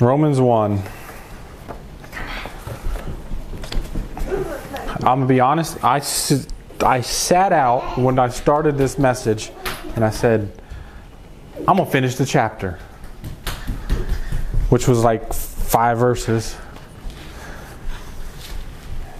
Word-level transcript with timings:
Romans 0.00 0.38
1. 0.38 0.82
I'm 4.26 5.00
going 5.00 5.20
to 5.20 5.26
be 5.26 5.40
honest, 5.40 5.82
I, 5.82 6.02
I 6.80 7.00
sat 7.00 7.52
out 7.52 7.96
when 7.96 8.18
I 8.18 8.28
started 8.28 8.76
this 8.76 8.98
message 8.98 9.52
and 9.94 10.04
I 10.04 10.10
said, 10.10 10.52
I'm 11.66 11.76
going 11.76 11.86
to 11.86 11.90
finish 11.90 12.16
the 12.16 12.26
chapter, 12.26 12.78
which 14.68 14.86
was 14.86 15.02
like 15.02 15.32
five 15.32 15.96
verses. 15.96 16.56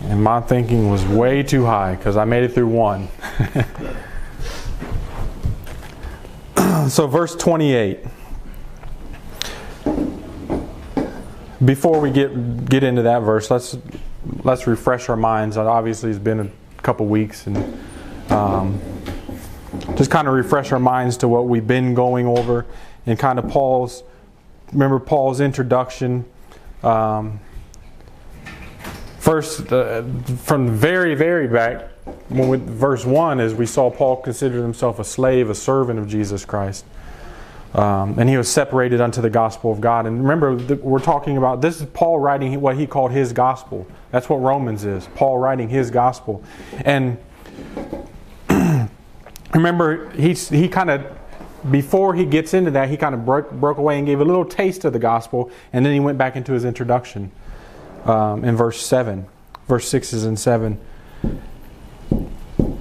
And 0.03 0.23
my 0.23 0.43
thinking 0.43 0.91
was 0.91 1.07
way 1.07 1.43
too 1.43 1.65
high 1.65 1.95
because 1.95 2.19
I 2.19 2.27
made 2.27 2.45
it 2.45 2.53
through 2.53 2.69
one. 2.69 3.09
so, 6.91 7.07
verse 7.07 7.35
28. 7.35 8.01
Before 11.65 12.01
we 12.01 12.11
get 12.11 12.67
get 12.67 12.85
into 12.85 13.03
that 13.03 13.21
verse, 13.21 13.51
let's 13.51 13.79
let's 14.45 14.67
refresh 14.67 15.09
our 15.09 15.17
minds. 15.17 15.57
Obviously, 15.57 16.11
it's 16.11 16.19
been 16.19 16.41
a 16.41 16.83
couple 16.83 17.07
weeks, 17.07 17.47
and 17.47 17.57
um, 18.31 18.79
just 19.95 20.11
kind 20.11 20.29
of 20.29 20.35
refresh 20.35 20.71
our 20.73 20.79
minds 20.79 21.17
to 21.19 21.29
what 21.29 21.47
we've 21.47 21.67
been 21.67 21.95
going 21.95 22.27
over, 22.27 22.67
and 23.07 23.19
kind 23.19 23.39
of 23.39 23.49
Paul's. 23.49 24.03
Remember 24.73 24.99
Paul's 24.99 25.41
introduction. 25.41 26.27
Um, 26.83 27.41
first, 29.19 29.73
uh, 29.73 30.03
from 30.45 30.71
very 30.77 31.15
very 31.15 31.49
back, 31.49 31.89
when 32.29 32.49
we, 32.49 32.59
verse 32.59 33.07
one 33.07 33.41
is 33.41 33.55
we 33.55 33.65
saw 33.65 33.91
Paul 33.91 34.17
considered 34.17 34.61
himself 34.61 34.99
a 34.99 35.05
slave, 35.05 35.49
a 35.49 35.55
servant 35.55 35.99
of 35.99 36.07
Jesus 36.07 36.45
Christ. 36.45 36.85
Um, 37.77 38.19
and 38.19 38.27
he 38.27 38.39
was 38.39 38.49
separated 38.49 39.03
unto 39.03 39.21
the 39.21 39.29
gospel 39.29 39.71
of 39.71 39.83
God. 39.83 40.07
And 40.07 40.23
remember, 40.23 40.55
we're 40.77 40.99
talking 40.99 41.37
about 41.37 41.61
this 41.61 41.79
is 41.83 41.87
Paul 41.91 42.19
writing 42.19 42.59
what 42.63 42.79
he 42.79 42.87
called 42.87 43.13
his 43.13 43.35
gospel. 43.35 43.87
That's 44.11 44.31
what 44.31 44.37
Romans 44.37 44.87
is. 44.87 45.07
Paul 45.15 45.37
writing 45.37 45.69
his 45.69 45.91
gospel. 45.91 46.43
And 46.87 47.19
remember, 49.55 50.09
he, 50.13 50.33
he 50.33 50.69
kind 50.71 50.89
of, 50.89 51.05
before 51.71 52.15
he 52.15 52.25
gets 52.25 52.55
into 52.55 52.71
that, 52.71 52.89
he 52.89 52.97
kind 52.97 53.15
of 53.15 53.27
broke, 53.27 53.51
broke 53.51 53.77
away 53.77 53.99
and 53.99 54.07
gave 54.07 54.21
a 54.21 54.25
little 54.25 54.47
taste 54.47 54.87
of 54.87 54.95
the 54.95 54.99
gospel. 54.99 55.51
And 55.75 55.85
then 55.85 55.93
he 55.93 56.01
went 56.01 56.17
back 56.17 56.35
into 56.35 56.55
his 56.55 56.65
introduction 56.65 57.31
um, 58.07 58.43
in 58.43 58.57
verse 58.57 58.81
7, 58.87 59.27
verse 59.69 59.87
6 59.87 60.15
and 60.15 60.41
7. 60.41 60.81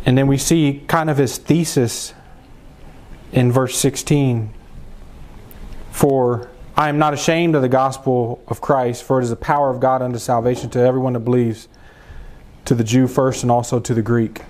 And 0.06 0.18
then 0.18 0.28
we 0.28 0.38
see 0.38 0.86
kind 0.88 1.09
of 1.09 1.18
his 1.18 1.38
thesis 1.38 2.14
in 3.34 3.52
verse 3.52 3.78
16 3.78 4.54
for 5.96 6.50
I 6.76 6.90
am 6.90 6.98
not 6.98 7.14
ashamed 7.14 7.56
of 7.56 7.62
the 7.62 7.70
gospel 7.70 8.44
of 8.50 8.60
Christ, 8.60 9.02
for 9.02 9.22
it 9.22 9.24
is 9.24 9.30
the 9.30 9.38
power 9.38 9.70
of 9.70 9.80
God 9.80 10.02
unto 10.02 10.20
salvation 10.20 10.70
to 10.72 10.80
everyone 10.80 11.14
that 11.14 11.22
believes, 11.22 11.70
to 12.66 12.76
the 12.76 12.84
Jew 12.84 13.08
first 13.08 13.44
and 13.44 13.52
also 13.52 13.80
to 13.80 13.94
the 13.94 14.02
Greek. 14.02 14.42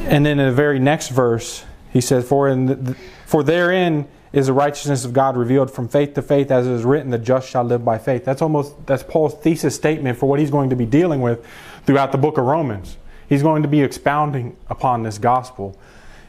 And 0.00 0.26
then 0.26 0.40
in 0.40 0.48
the 0.48 0.52
very 0.52 0.80
next 0.80 1.10
verse, 1.10 1.64
he 1.92 2.00
says, 2.00 2.28
For, 2.28 2.48
in 2.48 2.66
the, 2.66 2.96
for 3.24 3.44
therein 3.44 4.08
is 4.32 4.48
the 4.48 4.52
righteousness 4.52 5.04
of 5.04 5.12
God 5.12 5.36
revealed 5.36 5.70
from 5.70 5.86
faith 5.86 6.14
to 6.14 6.22
faith, 6.22 6.50
as 6.50 6.66
it 6.66 6.72
is 6.72 6.82
written, 6.82 7.10
the 7.10 7.18
just 7.18 7.48
shall 7.48 7.62
live 7.62 7.84
by 7.84 7.98
faith. 7.98 8.24
That's 8.24 8.42
almost 8.42 8.84
that's 8.84 9.04
Paul's 9.04 9.34
thesis 9.34 9.76
statement 9.76 10.18
for 10.18 10.28
what 10.28 10.40
he's 10.40 10.50
going 10.50 10.70
to 10.70 10.76
be 10.76 10.86
dealing 10.86 11.20
with 11.20 11.46
throughout 11.86 12.10
the 12.10 12.18
book 12.18 12.36
of 12.36 12.46
Romans. 12.46 12.96
He's 13.28 13.44
going 13.44 13.62
to 13.62 13.68
be 13.68 13.82
expounding 13.82 14.56
upon 14.68 15.04
this 15.04 15.18
gospel. 15.18 15.78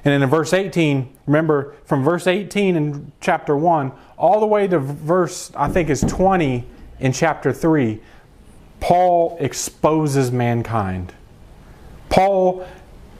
And 0.10 0.16
then 0.16 0.24
in 0.24 0.30
verse 0.32 0.54
18, 0.54 1.08
remember 1.28 1.76
from 1.86 2.04
verse 2.04 2.26
18 2.26 2.76
in 2.76 3.12
chapter 3.22 3.56
1 3.56 3.92
all 4.18 4.40
the 4.40 4.48
way 4.48 4.68
to 4.68 4.80
verse, 4.80 5.52
I 5.56 5.70
think 5.70 5.88
is 5.88 6.02
20 6.02 6.66
in 7.00 7.14
chapter 7.14 7.54
3, 7.54 8.00
Paul 8.80 9.38
exposes 9.40 10.32
mankind. 10.32 11.14
Paul 12.10 12.68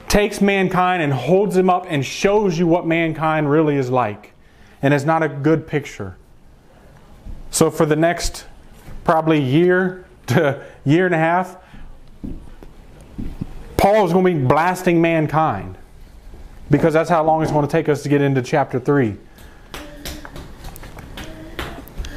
takes 0.08 0.40
mankind 0.40 1.00
and 1.00 1.12
holds 1.12 1.56
him 1.56 1.70
up 1.70 1.86
and 1.88 2.04
shows 2.04 2.58
you 2.58 2.66
what 2.66 2.88
mankind 2.88 3.48
really 3.48 3.76
is 3.76 3.88
like. 3.88 4.32
And 4.82 4.92
it's 4.92 5.04
not 5.04 5.22
a 5.22 5.28
good 5.28 5.68
picture. 5.68 6.16
So 7.52 7.70
for 7.70 7.86
the 7.86 7.94
next 7.94 8.46
probably 9.04 9.40
year 9.40 10.06
to 10.26 10.60
year 10.84 11.06
and 11.06 11.14
a 11.14 11.18
half, 11.18 11.56
Paul 13.76 14.06
is 14.06 14.12
going 14.12 14.24
to 14.24 14.40
be 14.40 14.44
blasting 14.44 15.00
mankind 15.00 15.76
because 16.70 16.94
that's 16.94 17.10
how 17.10 17.24
long 17.24 17.42
it's 17.42 17.50
going 17.50 17.66
to 17.66 17.70
take 17.70 17.88
us 17.88 18.02
to 18.02 18.08
get 18.08 18.20
into 18.20 18.42
chapter 18.42 18.78
3. 18.78 19.16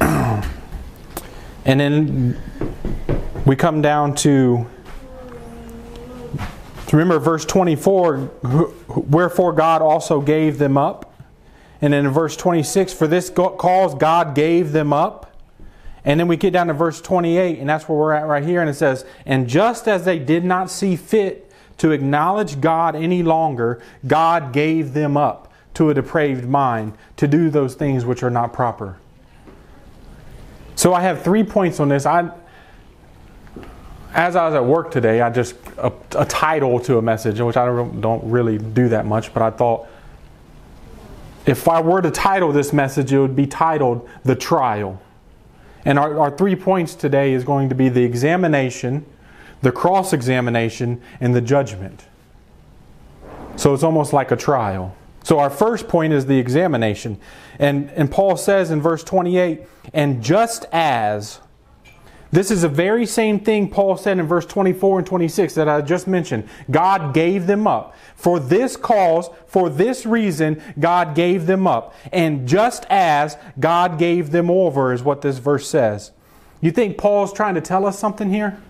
and 0.00 1.80
then 1.80 2.40
we 3.44 3.56
come 3.56 3.82
down 3.82 4.14
to 4.14 4.66
remember 6.92 7.18
verse 7.18 7.44
24 7.44 8.18
wherefore 9.08 9.52
God 9.52 9.82
also 9.82 10.20
gave 10.20 10.58
them 10.58 10.78
up. 10.78 11.10
And 11.80 11.92
then 11.92 12.06
in 12.06 12.12
verse 12.12 12.36
26 12.36 12.94
for 12.94 13.06
this 13.06 13.30
cause 13.30 13.94
God 13.94 14.34
gave 14.34 14.72
them 14.72 14.92
up. 14.92 15.32
And 16.04 16.20
then 16.20 16.28
we 16.28 16.36
get 16.36 16.52
down 16.52 16.68
to 16.68 16.74
verse 16.74 17.00
28 17.00 17.58
and 17.58 17.68
that's 17.68 17.88
where 17.88 17.98
we're 17.98 18.12
at 18.12 18.26
right 18.26 18.44
here 18.44 18.60
and 18.60 18.68
it 18.68 18.74
says 18.74 19.04
and 19.24 19.48
just 19.48 19.88
as 19.88 20.04
they 20.04 20.18
did 20.18 20.44
not 20.44 20.70
see 20.70 20.96
fit 20.96 21.50
to 21.78 21.90
acknowledge 21.90 22.60
God 22.60 22.94
any 22.94 23.22
longer, 23.22 23.82
God 24.06 24.52
gave 24.52 24.94
them 24.94 25.16
up 25.16 25.52
to 25.74 25.90
a 25.90 25.94
depraved 25.94 26.48
mind 26.48 26.96
to 27.16 27.26
do 27.26 27.50
those 27.50 27.74
things 27.74 28.04
which 28.04 28.22
are 28.22 28.30
not 28.30 28.52
proper. 28.52 28.96
So 30.76 30.94
I 30.94 31.02
have 31.02 31.22
three 31.22 31.44
points 31.44 31.80
on 31.80 31.88
this. 31.88 32.06
I, 32.06 32.30
as 34.12 34.36
I 34.36 34.46
was 34.46 34.54
at 34.54 34.64
work 34.64 34.90
today, 34.90 35.20
I 35.20 35.30
just 35.30 35.56
a, 35.78 35.92
a 36.16 36.24
title 36.24 36.78
to 36.80 36.98
a 36.98 37.02
message, 37.02 37.40
which 37.40 37.56
I 37.56 37.66
don't, 37.66 38.00
don't 38.00 38.30
really 38.30 38.58
do 38.58 38.88
that 38.88 39.06
much, 39.06 39.34
but 39.34 39.42
I 39.42 39.50
thought 39.50 39.88
if 41.46 41.68
I 41.68 41.80
were 41.80 42.00
to 42.00 42.10
title 42.10 42.52
this 42.52 42.72
message, 42.72 43.12
it 43.12 43.18
would 43.18 43.36
be 43.36 43.46
titled 43.46 44.08
"The 44.24 44.34
Trial." 44.34 45.00
And 45.84 45.98
our, 45.98 46.18
our 46.18 46.30
three 46.30 46.56
points 46.56 46.94
today 46.94 47.34
is 47.34 47.44
going 47.44 47.68
to 47.68 47.74
be 47.74 47.88
the 47.90 48.02
examination, 48.02 49.04
the 49.64 49.72
cross 49.72 50.12
examination, 50.12 51.00
and 51.20 51.34
the 51.34 51.40
judgment. 51.40 52.04
So 53.56 53.72
it's 53.72 53.82
almost 53.82 54.12
like 54.12 54.30
a 54.30 54.36
trial. 54.36 54.94
So 55.22 55.38
our 55.38 55.48
first 55.48 55.88
point 55.88 56.12
is 56.12 56.26
the 56.26 56.38
examination. 56.38 57.18
And, 57.58 57.90
and 57.92 58.10
Paul 58.10 58.36
says 58.36 58.70
in 58.70 58.82
verse 58.82 59.02
28 59.02 59.62
and 59.94 60.22
just 60.22 60.66
as, 60.70 61.40
this 62.30 62.50
is 62.50 62.60
the 62.60 62.68
very 62.68 63.06
same 63.06 63.40
thing 63.40 63.70
Paul 63.70 63.96
said 63.96 64.18
in 64.18 64.26
verse 64.26 64.44
24 64.44 64.98
and 64.98 65.06
26 65.06 65.54
that 65.54 65.66
I 65.66 65.80
just 65.80 66.06
mentioned. 66.06 66.46
God 66.70 67.14
gave 67.14 67.46
them 67.46 67.66
up. 67.66 67.94
For 68.16 68.38
this 68.38 68.76
cause, 68.76 69.30
for 69.46 69.70
this 69.70 70.04
reason, 70.04 70.60
God 70.78 71.14
gave 71.14 71.46
them 71.46 71.66
up. 71.66 71.94
And 72.12 72.46
just 72.46 72.84
as 72.90 73.38
God 73.58 73.98
gave 73.98 74.30
them 74.30 74.50
over, 74.50 74.92
is 74.92 75.02
what 75.02 75.22
this 75.22 75.38
verse 75.38 75.66
says. 75.66 76.10
You 76.60 76.70
think 76.70 76.98
Paul's 76.98 77.32
trying 77.32 77.54
to 77.54 77.62
tell 77.62 77.86
us 77.86 77.98
something 77.98 78.30
here? 78.30 78.60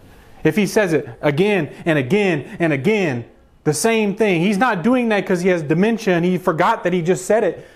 If 0.44 0.56
he 0.56 0.66
says 0.66 0.93
it 0.93 1.09
again 1.22 1.75
and 1.84 1.99
again 1.99 2.56
and 2.60 2.72
again, 2.72 3.25
the 3.65 3.75
same 3.75 4.15
thing. 4.15 4.43
He's 4.43 4.59
not 4.59 4.82
doing 4.82 5.09
that 5.09 5.22
because 5.22 5.41
he 5.41 5.49
has 5.49 5.62
dementia 5.62 6.15
and 6.15 6.25
he 6.25 6.37
forgot 6.37 6.84
that 6.84 6.93
he 6.93 7.00
just 7.00 7.25
said 7.25 7.43
it 7.43 7.66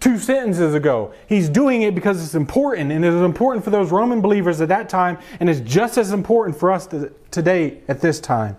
two 0.00 0.18
sentences 0.18 0.74
ago. 0.74 1.12
He's 1.28 1.48
doing 1.48 1.82
it 1.82 1.94
because 1.94 2.24
it's 2.24 2.34
important 2.34 2.90
and 2.90 3.04
it 3.04 3.10
was 3.10 3.22
important 3.22 3.64
for 3.64 3.70
those 3.70 3.90
Roman 3.90 4.22
believers 4.22 4.60
at 4.62 4.68
that 4.68 4.88
time 4.88 5.18
and 5.38 5.50
it's 5.50 5.60
just 5.60 5.98
as 5.98 6.12
important 6.12 6.58
for 6.58 6.72
us 6.72 6.88
today 7.30 7.82
at 7.86 8.00
this 8.00 8.18
time. 8.18 8.56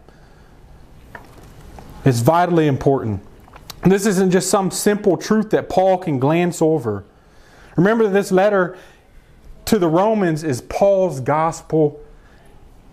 It's 2.06 2.20
vitally 2.20 2.68
important. 2.68 3.22
This 3.84 4.06
isn't 4.06 4.32
just 4.32 4.50
some 4.50 4.70
simple 4.70 5.18
truth 5.18 5.50
that 5.50 5.70
Paul 5.70 5.98
can 5.98 6.20
glance 6.20 6.62
over. 6.62 7.06
Remember, 7.76 8.08
this 8.08 8.32
letter 8.32 8.78
to 9.66 9.80
the 9.80 9.88
Romans 9.88 10.44
is 10.44 10.62
Paul's 10.62 11.20
gospel 11.20 12.00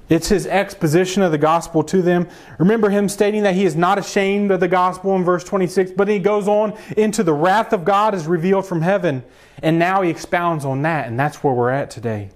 it's 0.08 0.28
his 0.28 0.46
exposition 0.46 1.22
of 1.22 1.32
the 1.32 1.38
gospel 1.38 1.82
to 1.84 2.02
them. 2.02 2.28
Remember 2.58 2.90
him 2.90 3.08
stating 3.08 3.42
that 3.44 3.54
he 3.54 3.64
is 3.64 3.74
not 3.74 3.98
ashamed 3.98 4.50
of 4.50 4.60
the 4.60 4.68
gospel 4.68 5.16
in 5.16 5.24
verse 5.24 5.44
26, 5.44 5.92
but 5.92 6.08
he 6.08 6.18
goes 6.18 6.46
on 6.46 6.76
into 6.96 7.22
the 7.22 7.32
wrath 7.32 7.72
of 7.72 7.84
God 7.84 8.14
is 8.14 8.26
revealed 8.26 8.66
from 8.66 8.82
heaven. 8.82 9.24
And 9.62 9.78
now 9.78 10.02
he 10.02 10.10
expounds 10.10 10.64
on 10.64 10.82
that, 10.82 11.06
and 11.06 11.18
that's 11.18 11.42
where 11.42 11.54
we're 11.54 11.70
at 11.70 11.90
today. 11.90 12.30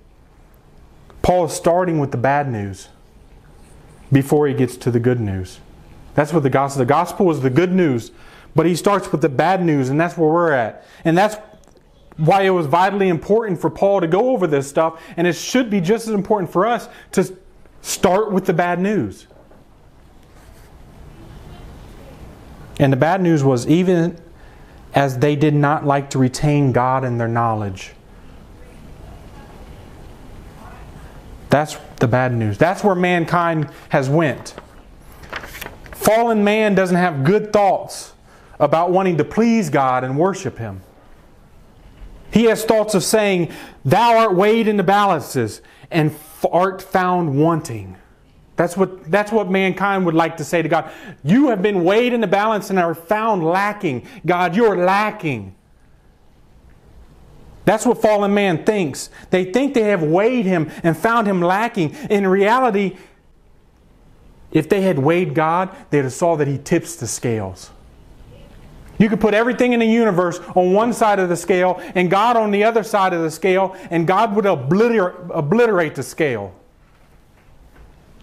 Paul 1.20 1.44
is 1.44 1.52
starting 1.52 1.98
with 1.98 2.10
the 2.10 2.16
bad 2.16 2.50
news 2.50 2.88
before 4.10 4.48
he 4.48 4.54
gets 4.54 4.76
to 4.78 4.90
the 4.90 5.00
good 5.00 5.20
news. 5.20 5.60
That's 6.14 6.32
what 6.32 6.42
the 6.42 6.50
gospel, 6.50 6.78
the 6.78 6.86
gospel 6.86 7.30
is 7.30 7.40
the 7.40 7.50
good 7.50 7.72
news, 7.72 8.12
but 8.54 8.64
he 8.64 8.74
starts 8.74 9.12
with 9.12 9.20
the 9.20 9.28
bad 9.28 9.62
news, 9.62 9.90
and 9.90 10.00
that's 10.00 10.16
where 10.16 10.30
we're 10.30 10.52
at. 10.52 10.86
And 11.04 11.18
that's 11.18 11.36
why 12.16 12.42
it 12.42 12.50
was 12.50 12.66
vitally 12.66 13.08
important 13.08 13.60
for 13.60 13.68
Paul 13.68 14.00
to 14.00 14.06
go 14.06 14.30
over 14.30 14.46
this 14.46 14.66
stuff, 14.66 15.02
and 15.18 15.26
it 15.26 15.34
should 15.34 15.68
be 15.68 15.82
just 15.82 16.08
as 16.08 16.14
important 16.14 16.50
for 16.50 16.66
us 16.66 16.88
to 17.12 17.36
Start 17.82 18.32
with 18.32 18.46
the 18.46 18.52
bad 18.52 18.80
news. 18.80 19.26
And 22.78 22.92
the 22.92 22.96
bad 22.96 23.20
news 23.20 23.42
was 23.42 23.66
even 23.66 24.18
as 24.94 25.18
they 25.18 25.36
did 25.36 25.54
not 25.54 25.84
like 25.84 26.10
to 26.10 26.18
retain 26.18 26.72
God 26.72 27.04
in 27.04 27.18
their 27.18 27.28
knowledge. 27.28 27.92
That's 31.50 31.76
the 31.96 32.08
bad 32.08 32.34
news. 32.34 32.58
That's 32.58 32.84
where 32.84 32.94
mankind 32.94 33.70
has 33.88 34.08
went. 34.08 34.54
Fallen 35.92 36.44
man 36.44 36.74
doesn't 36.74 36.96
have 36.96 37.24
good 37.24 37.52
thoughts 37.52 38.12
about 38.60 38.90
wanting 38.90 39.16
to 39.18 39.24
please 39.24 39.70
God 39.70 40.04
and 40.04 40.18
worship 40.18 40.58
him. 40.58 40.82
He 42.30 42.44
has 42.44 42.64
thoughts 42.64 42.94
of 42.94 43.02
saying, 43.02 43.52
Thou 43.84 44.18
art 44.18 44.34
weighed 44.34 44.68
in 44.68 44.76
the 44.76 44.82
balances 44.82 45.62
and 45.90 46.14
art 46.50 46.82
found 46.82 47.38
wanting. 47.38 47.96
That's 48.56 48.76
what, 48.76 49.08
that's 49.10 49.30
what 49.30 49.50
mankind 49.50 50.04
would 50.06 50.14
like 50.14 50.36
to 50.38 50.44
say 50.44 50.62
to 50.62 50.68
God. 50.68 50.90
You 51.22 51.48
have 51.48 51.62
been 51.62 51.84
weighed 51.84 52.12
in 52.12 52.20
the 52.20 52.26
balance 52.26 52.70
and 52.70 52.78
are 52.78 52.94
found 52.94 53.44
lacking. 53.44 54.06
God, 54.26 54.56
you're 54.56 54.76
lacking. 54.76 55.54
That's 57.64 57.86
what 57.86 58.02
fallen 58.02 58.34
man 58.34 58.64
thinks. 58.64 59.10
They 59.30 59.44
think 59.44 59.74
they 59.74 59.82
have 59.82 60.02
weighed 60.02 60.46
him 60.46 60.70
and 60.82 60.96
found 60.96 61.28
him 61.28 61.40
lacking. 61.40 61.94
In 62.10 62.26
reality, 62.26 62.96
if 64.50 64.68
they 64.68 64.80
had 64.80 64.98
weighed 64.98 65.34
God, 65.34 65.76
they'd 65.90 66.04
have 66.04 66.12
saw 66.12 66.34
that 66.36 66.48
he 66.48 66.58
tips 66.58 66.96
the 66.96 67.06
scales. 67.06 67.70
You 68.98 69.08
could 69.08 69.20
put 69.20 69.32
everything 69.32 69.72
in 69.72 69.80
the 69.80 69.86
universe 69.86 70.40
on 70.54 70.72
one 70.72 70.92
side 70.92 71.18
of 71.18 71.28
the 71.28 71.36
scale 71.36 71.80
and 71.94 72.10
God 72.10 72.36
on 72.36 72.50
the 72.50 72.64
other 72.64 72.82
side 72.82 73.12
of 73.12 73.22
the 73.22 73.30
scale, 73.30 73.76
and 73.90 74.06
God 74.06 74.34
would 74.34 74.46
obliterate, 74.46 75.14
obliterate 75.30 75.94
the 75.94 76.02
scale. 76.02 76.54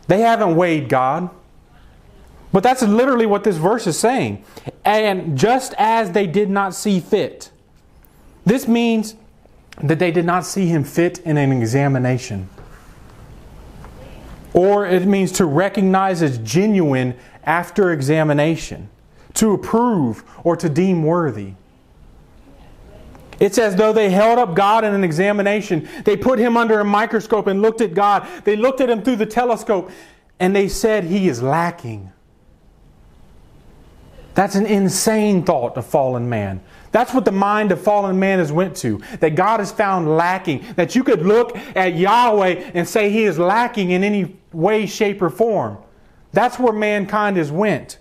They 0.07 0.19
haven't 0.19 0.55
weighed 0.55 0.89
God. 0.89 1.29
But 2.51 2.63
that's 2.63 2.81
literally 2.81 3.25
what 3.25 3.43
this 3.43 3.57
verse 3.57 3.85
is 3.85 3.99
saying. 3.99 4.45
And 4.85 5.37
just 5.37 5.73
as 5.77 6.11
they 6.11 6.25
did 6.25 6.49
not 6.49 6.73
see 6.73 7.01
fit, 7.01 7.51
this 8.45 8.67
means 8.67 9.15
that 9.83 9.99
they 9.99 10.11
did 10.11 10.23
not 10.23 10.45
see 10.45 10.67
him 10.67 10.83
fit 10.85 11.19
in 11.19 11.35
an 11.35 11.51
examination. 11.51 12.47
Or 14.53 14.85
it 14.85 15.05
means 15.05 15.33
to 15.33 15.45
recognize 15.45 16.21
as 16.21 16.37
genuine 16.37 17.17
after 17.43 17.91
examination, 17.91 18.89
to 19.35 19.53
approve 19.53 20.23
or 20.43 20.55
to 20.57 20.69
deem 20.69 21.03
worthy. 21.03 21.53
It's 23.39 23.57
as 23.57 23.75
though 23.75 23.91
they 23.91 24.09
held 24.09 24.39
up 24.39 24.55
God 24.55 24.83
in 24.83 24.93
an 24.93 25.03
examination. 25.03 25.87
They 26.05 26.15
put 26.15 26.39
him 26.39 26.55
under 26.55 26.79
a 26.79 26.85
microscope 26.85 27.47
and 27.47 27.61
looked 27.61 27.81
at 27.81 27.93
God. 27.93 28.27
They 28.45 28.55
looked 28.55 28.81
at 28.81 28.89
him 28.89 29.01
through 29.01 29.17
the 29.17 29.25
telescope 29.25 29.91
and 30.39 30.55
they 30.55 30.67
said 30.67 31.03
he 31.03 31.27
is 31.27 31.41
lacking. 31.41 32.11
That's 34.35 34.55
an 34.55 34.65
insane 34.65 35.43
thought 35.43 35.77
of 35.77 35.85
fallen 35.85 36.27
man. 36.27 36.61
That's 36.91 37.13
what 37.13 37.25
the 37.25 37.31
mind 37.31 37.71
of 37.71 37.81
fallen 37.81 38.19
man 38.19 38.39
has 38.39 38.51
went 38.51 38.75
to. 38.77 39.01
That 39.19 39.35
God 39.35 39.61
is 39.61 39.71
found 39.71 40.17
lacking. 40.17 40.65
That 40.75 40.95
you 40.95 41.03
could 41.03 41.25
look 41.25 41.57
at 41.75 41.95
Yahweh 41.95 42.71
and 42.73 42.87
say 42.87 43.09
he 43.09 43.23
is 43.23 43.39
lacking 43.39 43.91
in 43.91 44.03
any 44.03 44.37
way, 44.51 44.85
shape, 44.85 45.21
or 45.21 45.29
form. 45.29 45.77
That's 46.31 46.59
where 46.59 46.73
mankind 46.73 47.37
has 47.37 47.51
went. 47.51 47.97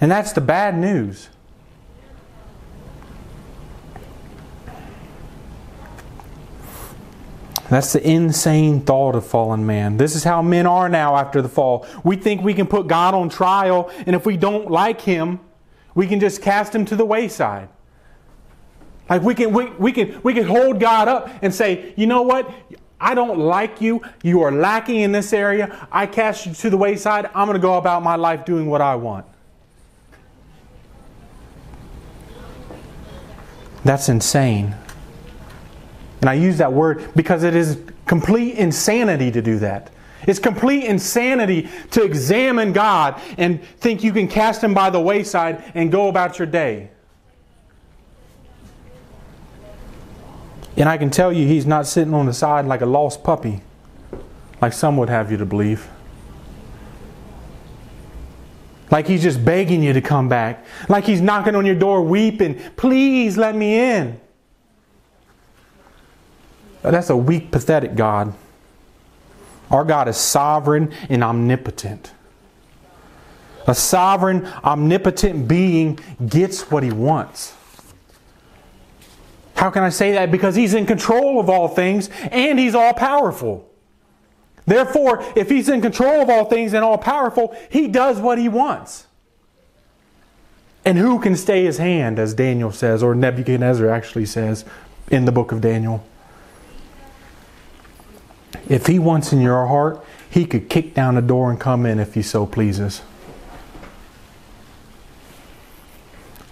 And 0.00 0.10
that's 0.10 0.32
the 0.32 0.40
bad 0.40 0.76
news. 0.76 1.28
That's 7.68 7.92
the 7.92 8.08
insane 8.08 8.80
thought 8.80 9.14
of 9.14 9.26
fallen 9.26 9.66
man. 9.66 9.98
This 9.98 10.16
is 10.16 10.24
how 10.24 10.40
men 10.40 10.66
are 10.66 10.88
now 10.88 11.16
after 11.16 11.42
the 11.42 11.50
fall. 11.50 11.86
We 12.02 12.16
think 12.16 12.42
we 12.42 12.54
can 12.54 12.66
put 12.66 12.86
God 12.86 13.14
on 13.14 13.28
trial, 13.28 13.90
and 14.06 14.16
if 14.16 14.24
we 14.24 14.38
don't 14.38 14.70
like 14.70 15.02
him, 15.02 15.40
we 15.94 16.06
can 16.06 16.18
just 16.18 16.40
cast 16.40 16.74
him 16.74 16.86
to 16.86 16.96
the 16.96 17.04
wayside. 17.04 17.68
Like 19.10 19.22
we 19.22 19.34
can 19.34 19.52
we, 19.52 19.66
we 19.72 19.92
can 19.92 20.20
we 20.22 20.32
can 20.32 20.44
hold 20.44 20.80
God 20.80 21.08
up 21.08 21.30
and 21.42 21.54
say, 21.54 21.92
you 21.96 22.06
know 22.06 22.22
what? 22.22 22.50
I 23.00 23.14
don't 23.14 23.38
like 23.38 23.80
you. 23.80 24.02
You 24.22 24.42
are 24.42 24.52
lacking 24.52 25.00
in 25.00 25.12
this 25.12 25.32
area. 25.32 25.88
I 25.92 26.06
cast 26.06 26.46
you 26.46 26.54
to 26.54 26.70
the 26.70 26.76
wayside. 26.76 27.26
I'm 27.34 27.46
going 27.46 27.54
to 27.54 27.62
go 27.62 27.78
about 27.78 28.02
my 28.02 28.16
life 28.16 28.44
doing 28.44 28.66
what 28.66 28.80
I 28.80 28.96
want. 28.96 29.24
That's 33.88 34.10
insane. 34.10 34.74
And 36.20 36.28
I 36.28 36.34
use 36.34 36.58
that 36.58 36.74
word 36.74 37.08
because 37.16 37.42
it 37.42 37.56
is 37.56 37.80
complete 38.04 38.56
insanity 38.56 39.30
to 39.30 39.40
do 39.40 39.58
that. 39.60 39.90
It's 40.26 40.38
complete 40.38 40.84
insanity 40.84 41.70
to 41.92 42.02
examine 42.02 42.74
God 42.74 43.18
and 43.38 43.64
think 43.64 44.04
you 44.04 44.12
can 44.12 44.28
cast 44.28 44.62
him 44.62 44.74
by 44.74 44.90
the 44.90 45.00
wayside 45.00 45.72
and 45.74 45.90
go 45.90 46.08
about 46.08 46.38
your 46.38 46.44
day. 46.44 46.90
And 50.76 50.86
I 50.86 50.98
can 50.98 51.08
tell 51.08 51.32
you, 51.32 51.46
he's 51.46 51.64
not 51.64 51.86
sitting 51.86 52.12
on 52.12 52.26
the 52.26 52.34
side 52.34 52.66
like 52.66 52.82
a 52.82 52.86
lost 52.86 53.24
puppy, 53.24 53.62
like 54.60 54.74
some 54.74 54.98
would 54.98 55.08
have 55.08 55.30
you 55.30 55.38
to 55.38 55.46
believe. 55.46 55.88
Like 58.90 59.06
he's 59.06 59.22
just 59.22 59.44
begging 59.44 59.82
you 59.82 59.92
to 59.92 60.00
come 60.00 60.28
back. 60.28 60.64
Like 60.88 61.04
he's 61.04 61.20
knocking 61.20 61.54
on 61.54 61.66
your 61.66 61.74
door 61.74 62.02
weeping, 62.02 62.60
please 62.76 63.36
let 63.36 63.54
me 63.54 63.78
in. 63.78 64.20
That's 66.82 67.10
a 67.10 67.16
weak, 67.16 67.50
pathetic 67.50 67.94
God. 67.94 68.34
Our 69.70 69.84
God 69.84 70.08
is 70.08 70.16
sovereign 70.16 70.92
and 71.08 71.22
omnipotent. 71.22 72.12
A 73.66 73.74
sovereign, 73.74 74.46
omnipotent 74.64 75.46
being 75.46 75.98
gets 76.26 76.70
what 76.70 76.82
he 76.82 76.90
wants. 76.90 77.54
How 79.54 79.70
can 79.70 79.82
I 79.82 79.90
say 79.90 80.12
that? 80.12 80.30
Because 80.30 80.54
he's 80.54 80.72
in 80.72 80.86
control 80.86 81.38
of 81.38 81.50
all 81.50 81.68
things 81.68 82.08
and 82.30 82.58
he's 82.58 82.74
all 82.74 82.94
powerful. 82.94 83.67
Therefore, 84.68 85.24
if 85.34 85.48
he's 85.48 85.68
in 85.68 85.80
control 85.80 86.20
of 86.20 86.30
all 86.30 86.44
things 86.44 86.74
and 86.74 86.84
all 86.84 86.98
powerful, 86.98 87.56
he 87.70 87.88
does 87.88 88.20
what 88.20 88.38
he 88.38 88.48
wants. 88.48 89.06
And 90.84 90.98
who 90.98 91.18
can 91.18 91.36
stay 91.36 91.64
his 91.64 91.78
hand, 91.78 92.18
as 92.18 92.34
Daniel 92.34 92.70
says, 92.70 93.02
or 93.02 93.14
Nebuchadnezzar 93.14 93.88
actually 93.88 94.26
says 94.26 94.64
in 95.10 95.24
the 95.24 95.32
book 95.32 95.52
of 95.52 95.60
Daniel? 95.60 96.06
If 98.68 98.86
He 98.86 98.98
wants 98.98 99.32
in 99.32 99.40
your 99.40 99.66
heart, 99.66 100.04
He 100.30 100.44
could 100.44 100.68
kick 100.68 100.94
down 100.94 101.14
the 101.14 101.22
door 101.22 101.50
and 101.50 101.58
come 101.58 101.86
in 101.86 101.98
if 101.98 102.14
He 102.14 102.22
so 102.22 102.46
pleases. 102.46 103.02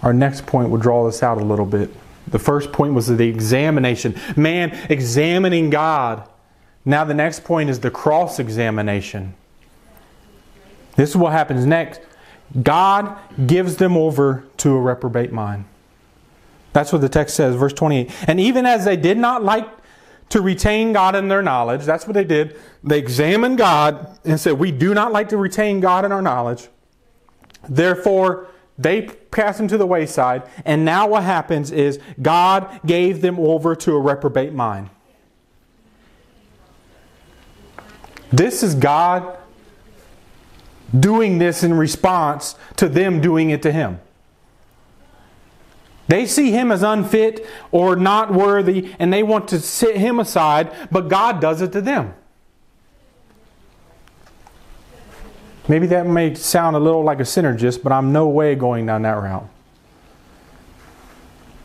Our 0.01 0.13
next 0.13 0.45
point 0.45 0.69
will 0.69 0.77
draw 0.77 1.05
this 1.05 1.21
out 1.23 1.39
a 1.39 1.43
little 1.43 1.65
bit. 1.65 1.91
The 2.27 2.39
first 2.39 2.71
point 2.71 2.93
was 2.93 3.07
the 3.07 3.27
examination. 3.27 4.15
Man 4.35 4.77
examining 4.89 5.69
God. 5.69 6.27
Now, 6.87 7.03
the 7.03 7.13
next 7.13 7.43
point 7.43 7.69
is 7.69 7.81
the 7.81 7.91
cross 7.91 8.39
examination. 8.39 9.35
This 10.95 11.09
is 11.09 11.17
what 11.17 11.33
happens 11.33 11.65
next. 11.65 11.99
God 12.63 13.17
gives 13.45 13.75
them 13.75 13.97
over 13.97 14.45
to 14.55 14.71
a 14.71 14.79
reprobate 14.79 15.33
mind. 15.33 15.65
That's 16.71 16.93
what 16.93 17.01
the 17.01 17.09
text 17.09 17.35
says, 17.35 17.55
verse 17.55 17.73
28. 17.73 18.09
And 18.29 18.39
even 18.39 18.65
as 18.65 18.85
they 18.85 18.95
did 18.95 19.17
not 19.17 19.43
like 19.43 19.67
to 20.29 20.39
retain 20.39 20.93
God 20.93 21.13
in 21.13 21.27
their 21.27 21.41
knowledge. 21.41 21.83
That's 21.83 22.07
what 22.07 22.13
they 22.13 22.23
did. 22.23 22.57
They 22.85 22.99
examined 22.99 23.57
God 23.57 24.17
and 24.23 24.39
said, 24.39 24.53
We 24.53 24.71
do 24.71 24.93
not 24.93 25.11
like 25.11 25.29
to 25.29 25.37
retain 25.37 25.81
God 25.81 26.05
in 26.05 26.13
our 26.13 26.21
knowledge. 26.21 26.69
Therefore, 27.67 28.47
they 28.77 29.09
cast 29.31 29.59
him 29.59 29.67
to 29.67 29.77
the 29.77 29.87
wayside. 29.87 30.43
And 30.63 30.85
now 30.85 31.07
what 31.07 31.23
happens 31.23 31.71
is 31.71 31.99
God 32.21 32.79
gave 32.85 33.21
them 33.21 33.39
over 33.39 33.75
to 33.75 33.93
a 33.93 33.99
reprobate 33.99 34.53
mind. 34.53 34.89
This 38.31 38.63
is 38.63 38.75
God 38.75 39.37
doing 40.97 41.37
this 41.37 41.63
in 41.63 41.73
response 41.73 42.55
to 42.77 42.87
them 42.87 43.21
doing 43.21 43.49
it 43.49 43.61
to 43.63 43.71
him. 43.71 43.99
They 46.07 46.25
see 46.25 46.51
him 46.51 46.71
as 46.71 46.83
unfit 46.83 47.45
or 47.71 47.95
not 47.95 48.33
worthy, 48.33 48.93
and 48.97 49.11
they 49.11 49.23
want 49.23 49.49
to 49.49 49.59
sit 49.59 49.97
him 49.97 50.19
aside, 50.19 50.73
but 50.89 51.09
God 51.09 51.41
does 51.41 51.61
it 51.61 51.73
to 51.73 51.81
them. 51.81 52.13
Maybe 55.67 55.87
that 55.87 56.07
may 56.07 56.33
sound 56.33 56.77
a 56.77 56.79
little 56.79 57.03
like 57.03 57.19
a 57.19 57.23
synergist, 57.23 57.83
but 57.83 57.91
I'm 57.91 58.13
no 58.13 58.29
way 58.29 58.55
going 58.55 58.85
down 58.85 59.01
that 59.01 59.11
route. 59.11 59.49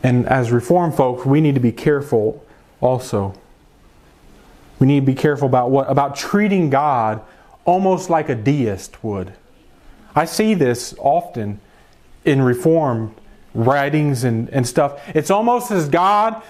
And 0.03 0.27
as 0.27 0.51
reform 0.51 0.91
folks, 0.91 1.25
we 1.25 1.39
need 1.39 1.55
to 1.55 1.61
be 1.61 1.71
careful 1.71 2.45
also. 2.81 3.33
We 4.83 4.87
need 4.87 4.99
to 4.99 5.05
be 5.05 5.15
careful 5.15 5.47
about 5.47 5.71
what? 5.71 5.89
About 5.89 6.13
treating 6.13 6.69
God 6.69 7.21
almost 7.63 8.09
like 8.09 8.27
a 8.27 8.35
deist 8.35 9.01
would. 9.01 9.31
I 10.13 10.25
see 10.25 10.55
this 10.55 10.93
often 10.99 11.61
in 12.25 12.41
Reformed 12.41 13.15
writings 13.53 14.25
and, 14.25 14.49
and 14.49 14.67
stuff. 14.67 15.01
It's 15.15 15.31
almost 15.31 15.71
as 15.71 15.87
God 15.87 16.43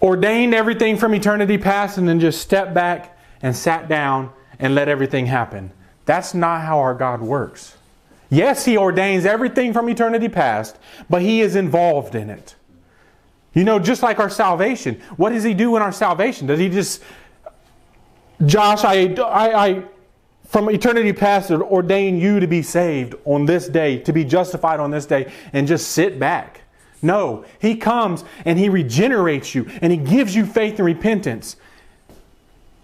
ordained 0.00 0.54
everything 0.54 0.96
from 0.96 1.14
eternity 1.14 1.58
past 1.58 1.98
and 1.98 2.08
then 2.08 2.20
just 2.20 2.40
stepped 2.40 2.72
back 2.72 3.18
and 3.42 3.54
sat 3.54 3.86
down 3.86 4.32
and 4.58 4.74
let 4.74 4.88
everything 4.88 5.26
happen. 5.26 5.70
That's 6.06 6.32
not 6.32 6.62
how 6.62 6.78
our 6.78 6.94
God 6.94 7.20
works. 7.20 7.76
Yes, 8.30 8.64
He 8.64 8.78
ordains 8.78 9.26
everything 9.26 9.74
from 9.74 9.90
eternity 9.90 10.30
past, 10.30 10.78
but 11.10 11.20
He 11.20 11.42
is 11.42 11.54
involved 11.54 12.14
in 12.14 12.30
it. 12.30 12.54
You 13.52 13.64
know, 13.64 13.78
just 13.78 14.02
like 14.02 14.18
our 14.20 14.30
salvation. 14.30 15.00
What 15.16 15.30
does 15.30 15.42
He 15.42 15.54
do 15.54 15.76
in 15.76 15.82
our 15.82 15.92
salvation? 15.92 16.46
Does 16.46 16.58
He 16.58 16.68
just, 16.68 17.02
Josh, 18.46 18.84
I, 18.84 19.14
I, 19.14 19.66
I 19.66 19.84
from 20.46 20.70
eternity 20.70 21.12
past 21.12 21.50
ordain 21.50 22.18
you 22.18 22.40
to 22.40 22.46
be 22.46 22.62
saved 22.62 23.14
on 23.24 23.46
this 23.46 23.68
day, 23.68 23.98
to 23.98 24.12
be 24.12 24.24
justified 24.24 24.80
on 24.80 24.90
this 24.90 25.06
day, 25.06 25.32
and 25.52 25.66
just 25.66 25.92
sit 25.92 26.18
back? 26.18 26.62
No, 27.02 27.44
He 27.60 27.76
comes 27.76 28.24
and 28.44 28.58
He 28.58 28.68
regenerates 28.68 29.54
you 29.54 29.66
and 29.80 29.92
He 29.92 29.98
gives 29.98 30.34
you 30.34 30.46
faith 30.46 30.78
and 30.78 30.86
repentance. 30.86 31.56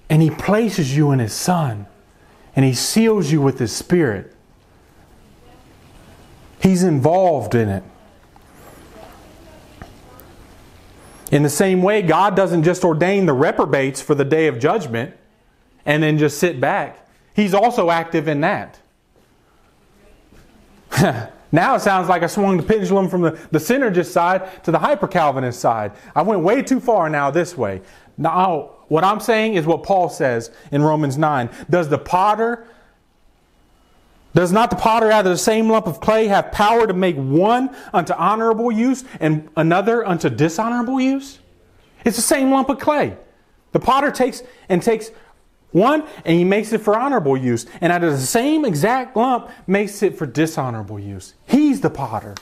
And 0.09 0.23
He 0.23 0.31
places 0.31 0.97
you 0.97 1.13
in 1.13 1.19
His 1.19 1.33
Son 1.33 1.87
and 2.57 2.65
He 2.65 2.73
seals 2.73 3.31
you 3.31 3.41
with 3.41 3.59
His 3.59 3.75
Spirit. 3.75 4.33
He's 6.61 6.83
involved 6.83 7.55
in 7.55 7.69
it. 7.69 7.85
In 11.31 11.43
the 11.43 11.51
same 11.51 11.83
way, 11.83 12.03
God 12.03 12.37
doesn't 12.37 12.63
just 12.63 12.85
ordain 12.85 13.27
the 13.27 13.33
reprobates 13.33 14.01
for 14.01 14.15
the 14.15 14.25
day 14.25 14.47
of 14.47 14.59
judgment 14.59 15.15
and 15.85 16.03
then 16.03 16.19
just 16.19 16.39
sit 16.39 16.61
back. 16.61 17.09
He's 17.35 17.53
also 17.53 17.91
active 17.91 18.29
in 18.29 18.41
that. 18.43 18.79
now 21.53 21.75
it 21.75 21.81
sounds 21.81 22.09
like 22.09 22.23
I 22.23 22.27
swung 22.29 22.57
the 22.57 22.63
pendulum 22.63 23.09
from 23.09 23.23
the, 23.23 23.33
the 23.51 23.59
synergist 23.59 24.13
side 24.13 24.65
to 24.65 24.71
the 24.71 24.79
hyper 24.79 25.09
Calvinist 25.09 25.61
side. 25.61 25.93
I 26.15 26.23
went 26.23 26.43
way 26.43 26.63
too 26.63 26.81
far 26.81 27.11
now 27.11 27.31
this 27.31 27.57
way. 27.57 27.83
Now, 28.17 28.77
what 28.89 29.05
I'm 29.05 29.21
saying 29.21 29.55
is 29.55 29.67
what 29.67 29.83
Paul 29.83 30.09
says 30.09 30.51
in 30.71 30.83
Romans 30.83 31.19
9. 31.19 31.51
Does 31.69 31.89
the 31.89 31.99
potter 31.99 32.67
does 34.37 34.53
not 34.53 34.69
the 34.69 34.77
potter 34.77 35.11
out 35.11 35.25
of 35.25 35.33
the 35.33 35.39
same 35.39 35.71
lump 35.71 35.87
of 35.87 35.99
clay 35.99 36.27
have 36.27 36.53
power 36.53 36.87
to 36.87 36.93
make 36.93 37.17
one 37.17 37.75
unto 37.95 38.13
honorable 38.13 38.71
use 38.71 39.03
and 39.19 39.49
another 39.57 40.07
unto 40.07 40.29
dishonorable 40.29 41.01
use? 41.01 41.39
It's 42.05 42.17
the 42.17 42.23
same 42.23 42.51
lump 42.51 42.69
of 42.69 42.79
clay. 42.79 43.17
The 43.73 43.81
potter 43.81 44.11
takes 44.11 44.43
and 44.69 44.83
takes 44.83 45.11
one 45.73 46.05
and 46.27 46.37
he 46.37 46.45
makes 46.45 46.75
it 46.75 46.83
for 46.83 46.99
honorable 46.99 47.35
use, 47.35 47.65
and 47.81 47.91
out 47.91 48.05
of 48.05 48.13
the 48.13 48.19
same 48.19 48.67
exact 48.67 49.17
lump 49.17 49.49
makes 49.67 50.03
it 50.03 50.19
for 50.19 50.27
dishonorable 50.27 51.01
use. 51.01 51.33
He's 51.47 51.81
the 51.81 51.91
potter. 51.91 52.35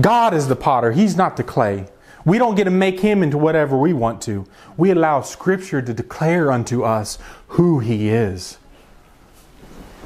God 0.00 0.32
is 0.32 0.48
the 0.48 0.56
potter, 0.56 0.92
he's 0.92 1.14
not 1.14 1.36
the 1.36 1.44
clay. 1.44 1.88
We 2.24 2.38
don't 2.38 2.54
get 2.54 2.64
to 2.64 2.70
make 2.70 3.00
him 3.00 3.22
into 3.22 3.36
whatever 3.36 3.76
we 3.76 3.92
want 3.92 4.22
to. 4.22 4.46
We 4.78 4.92
allow 4.92 5.20
Scripture 5.20 5.82
to 5.82 5.92
declare 5.92 6.50
unto 6.50 6.84
us 6.84 7.18
who 7.48 7.80
he 7.80 8.08
is. 8.08 8.56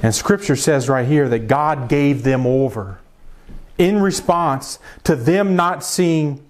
And 0.05 0.15
Scripture 0.15 0.55
says 0.55 0.91
right 0.91 1.09
here 1.09 1.31
that 1.31 1.49
God 1.49 1.89
gave 1.89 2.25
them 2.25 2.47
over 2.47 2.99
in 3.79 4.03
response 4.03 4.79
to 5.05 5.17
them 5.17 5.57
not 5.57 5.83
seeing 5.83 6.45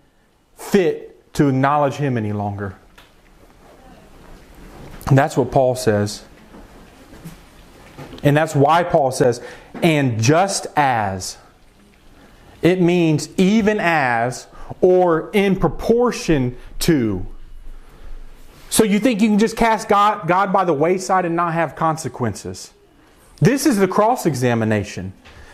fit 0.56 1.32
to 1.34 1.50
acknowledge 1.50 1.94
Him 1.94 2.18
any 2.18 2.32
longer. 2.32 2.75
And 5.06 5.16
that's 5.16 5.37
what 5.37 5.52
Paul 5.52 5.76
says. 5.76 6.25
And 8.25 8.37
that's 8.37 8.56
why 8.56 8.82
Paul 8.82 9.12
says, 9.12 9.40
and 9.80 10.20
just 10.20 10.66
as. 10.75 11.38
It 12.61 12.80
means 12.80 13.28
even 13.37 13.78
as 13.78 14.49
or 14.80 15.30
in 15.30 15.54
proportion 15.54 16.56
to. 16.80 17.25
So 18.68 18.82
you 18.82 18.99
think 18.99 19.23
you 19.23 19.28
can 19.28 19.38
just 19.38 19.56
cast 19.56 19.88
God, 19.88 20.26
God 20.26 20.52
by 20.52 20.64
the 20.64 20.73
wayside 20.73 21.25
and 21.25 21.37
not 21.37 21.52
have 21.52 21.76
consequences? 21.76 22.74
This 23.44 23.66
is 23.66 23.76
the 23.76 23.86
cross 23.86 24.24
examination. 24.24 25.12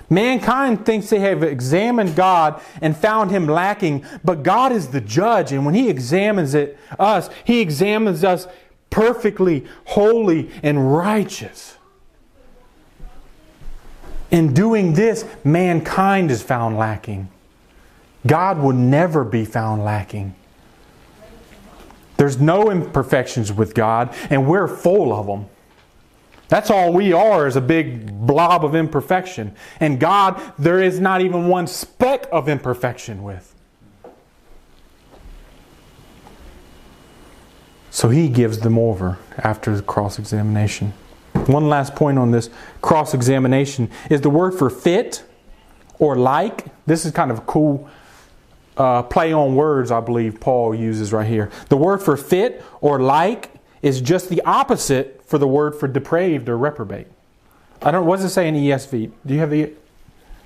Mankind 0.08 0.86
thinks 0.86 1.10
they 1.10 1.18
have 1.18 1.42
examined 1.42 2.14
God 2.14 2.62
and 2.80 2.96
found 2.96 3.32
him 3.32 3.48
lacking, 3.48 4.04
but 4.22 4.44
God 4.44 4.70
is 4.70 4.88
the 4.88 5.00
judge, 5.00 5.50
and 5.50 5.66
when 5.66 5.74
he 5.74 5.90
examines 5.90 6.54
it, 6.54 6.78
us, 7.00 7.30
he 7.44 7.60
examines 7.60 8.22
us 8.22 8.46
perfectly 8.90 9.66
holy 9.86 10.50
and 10.62 10.94
righteous. 10.96 11.78
In 14.30 14.54
doing 14.54 14.94
this, 14.94 15.24
mankind 15.42 16.30
is 16.30 16.42
found 16.42 16.78
lacking. 16.78 17.28
God 18.24 18.60
will 18.60 18.72
never 18.72 19.24
be 19.24 19.44
found 19.44 19.84
lacking. 19.84 20.36
There's 22.18 22.38
no 22.38 22.70
imperfections 22.70 23.52
with 23.52 23.74
God, 23.74 24.14
and 24.28 24.46
we're 24.46 24.68
full 24.68 25.12
of 25.12 25.26
them. 25.26 25.46
That's 26.50 26.68
all 26.68 26.92
we 26.92 27.12
are 27.12 27.46
is 27.46 27.54
a 27.54 27.60
big 27.60 28.26
blob 28.26 28.64
of 28.64 28.74
imperfection. 28.74 29.54
And 29.78 30.00
God, 30.00 30.42
there 30.58 30.82
is 30.82 30.98
not 30.98 31.20
even 31.20 31.46
one 31.46 31.68
speck 31.68 32.26
of 32.32 32.48
imperfection 32.48 33.22
with. 33.22 33.54
So 37.92 38.08
he 38.08 38.28
gives 38.28 38.58
them 38.58 38.76
over 38.78 39.18
after 39.38 39.74
the 39.76 39.82
cross 39.82 40.18
examination. 40.18 40.92
One 41.46 41.68
last 41.68 41.94
point 41.94 42.18
on 42.18 42.32
this 42.32 42.50
cross 42.82 43.14
examination 43.14 43.88
is 44.10 44.20
the 44.20 44.30
word 44.30 44.52
for 44.52 44.70
fit 44.70 45.22
or 46.00 46.16
like. 46.16 46.66
This 46.84 47.04
is 47.06 47.12
kind 47.12 47.30
of 47.30 47.38
a 47.38 47.42
cool 47.42 47.88
uh, 48.76 49.04
play 49.04 49.32
on 49.32 49.54
words, 49.54 49.92
I 49.92 50.00
believe 50.00 50.40
Paul 50.40 50.74
uses 50.74 51.12
right 51.12 51.26
here. 51.26 51.48
The 51.68 51.76
word 51.76 51.98
for 51.98 52.16
fit 52.16 52.64
or 52.80 53.00
like 53.00 53.59
is 53.82 54.00
just 54.00 54.28
the 54.28 54.42
opposite 54.42 55.22
for 55.24 55.38
the 55.38 55.46
word 55.46 55.74
for 55.74 55.88
depraved 55.88 56.48
or 56.48 56.56
reprobate. 56.56 57.06
I 57.82 57.90
don't. 57.90 58.06
What 58.06 58.16
does 58.16 58.26
it 58.26 58.30
say 58.30 58.48
in 58.48 58.54
ESV? 58.54 59.10
Do 59.24 59.34
you 59.34 59.40
have 59.40 59.50
the? 59.50 59.72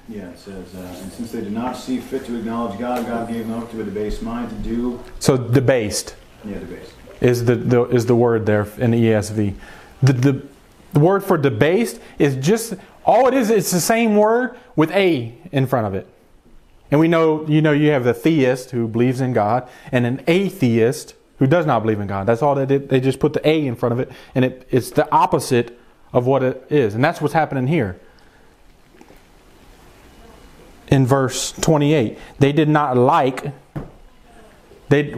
Yeah, 0.09 0.29
it 0.29 0.39
says, 0.39 0.75
uh, 0.75 0.81
and 1.03 1.11
since 1.13 1.33
they 1.33 1.41
did 1.41 1.53
not 1.53 1.73
see 1.79 1.99
fit 1.99 2.27
to 2.27 2.37
acknowledge 2.37 2.79
God, 2.79 3.07
God 3.07 3.27
gave 3.27 3.49
them 3.49 3.59
up 3.59 3.71
to 3.71 3.81
a 3.81 3.85
debased 3.85 4.23
mind 4.23 4.51
to 4.51 4.57
do. 4.57 5.03
So 5.19 5.37
debased. 5.39 6.15
Yeah, 6.45 6.59
debased. 6.59 6.93
Is 7.23 7.47
the, 7.47 7.57
the 7.57 7.85
is 7.87 8.07
the 8.07 8.15
word 8.15 8.45
there 8.45 8.69
in 8.77 8.91
the 8.91 9.03
ESV? 9.03 9.55
The, 10.03 10.13
the 10.13 10.47
the 10.93 11.01
word 11.01 11.25
for 11.25 11.37
debased 11.37 12.01
is 12.19 12.37
just 12.37 12.75
all 13.05 13.27
it 13.27 13.35
is. 13.35 13.51
It's 13.51 13.71
the 13.71 13.81
same 13.81 14.17
word 14.17 14.57
with 14.77 14.91
a 14.93 15.35
in 15.51 15.67
front 15.67 15.87
of 15.87 15.95
it. 15.95 16.07
And 16.91 17.01
we 17.01 17.09
know, 17.09 17.47
you 17.49 17.61
know, 17.61 17.73
you 17.73 17.91
have 17.91 18.05
the 18.05 18.15
theist 18.15 18.71
who 18.71 18.87
believes 18.87 19.21
in 19.21 19.33
God 19.33 19.69
and 19.91 20.07
an 20.07 20.23
atheist 20.27 21.15
who 21.39 21.47
does 21.47 21.67
not 21.67 21.81
believe 21.81 22.01
in 22.01 22.07
God. 22.07 22.27
That's 22.27 22.43
all 22.43 22.55
they 22.55 22.67
did. 22.67 22.89
They 22.89 23.01
just 23.01 23.19
put 23.19 23.33
the 23.33 23.47
A 23.49 23.67
in 23.67 23.77
front 23.77 23.93
of 23.93 24.01
it, 24.01 24.11
and 24.35 24.45
it, 24.45 24.67
it's 24.71 24.91
the 24.91 25.11
opposite 25.13 25.79
of 26.13 26.27
what 26.27 26.43
it 26.43 26.65
is. 26.71 26.95
And 26.95 27.03
that's 27.05 27.21
what's 27.21 27.35
happening 27.35 27.67
here. 27.67 27.99
In 30.89 31.07
verse 31.07 31.53
28, 31.53 32.19
they 32.39 32.53
did 32.53 32.69
not 32.69 32.97
like, 32.97 33.53
they, 34.91 35.15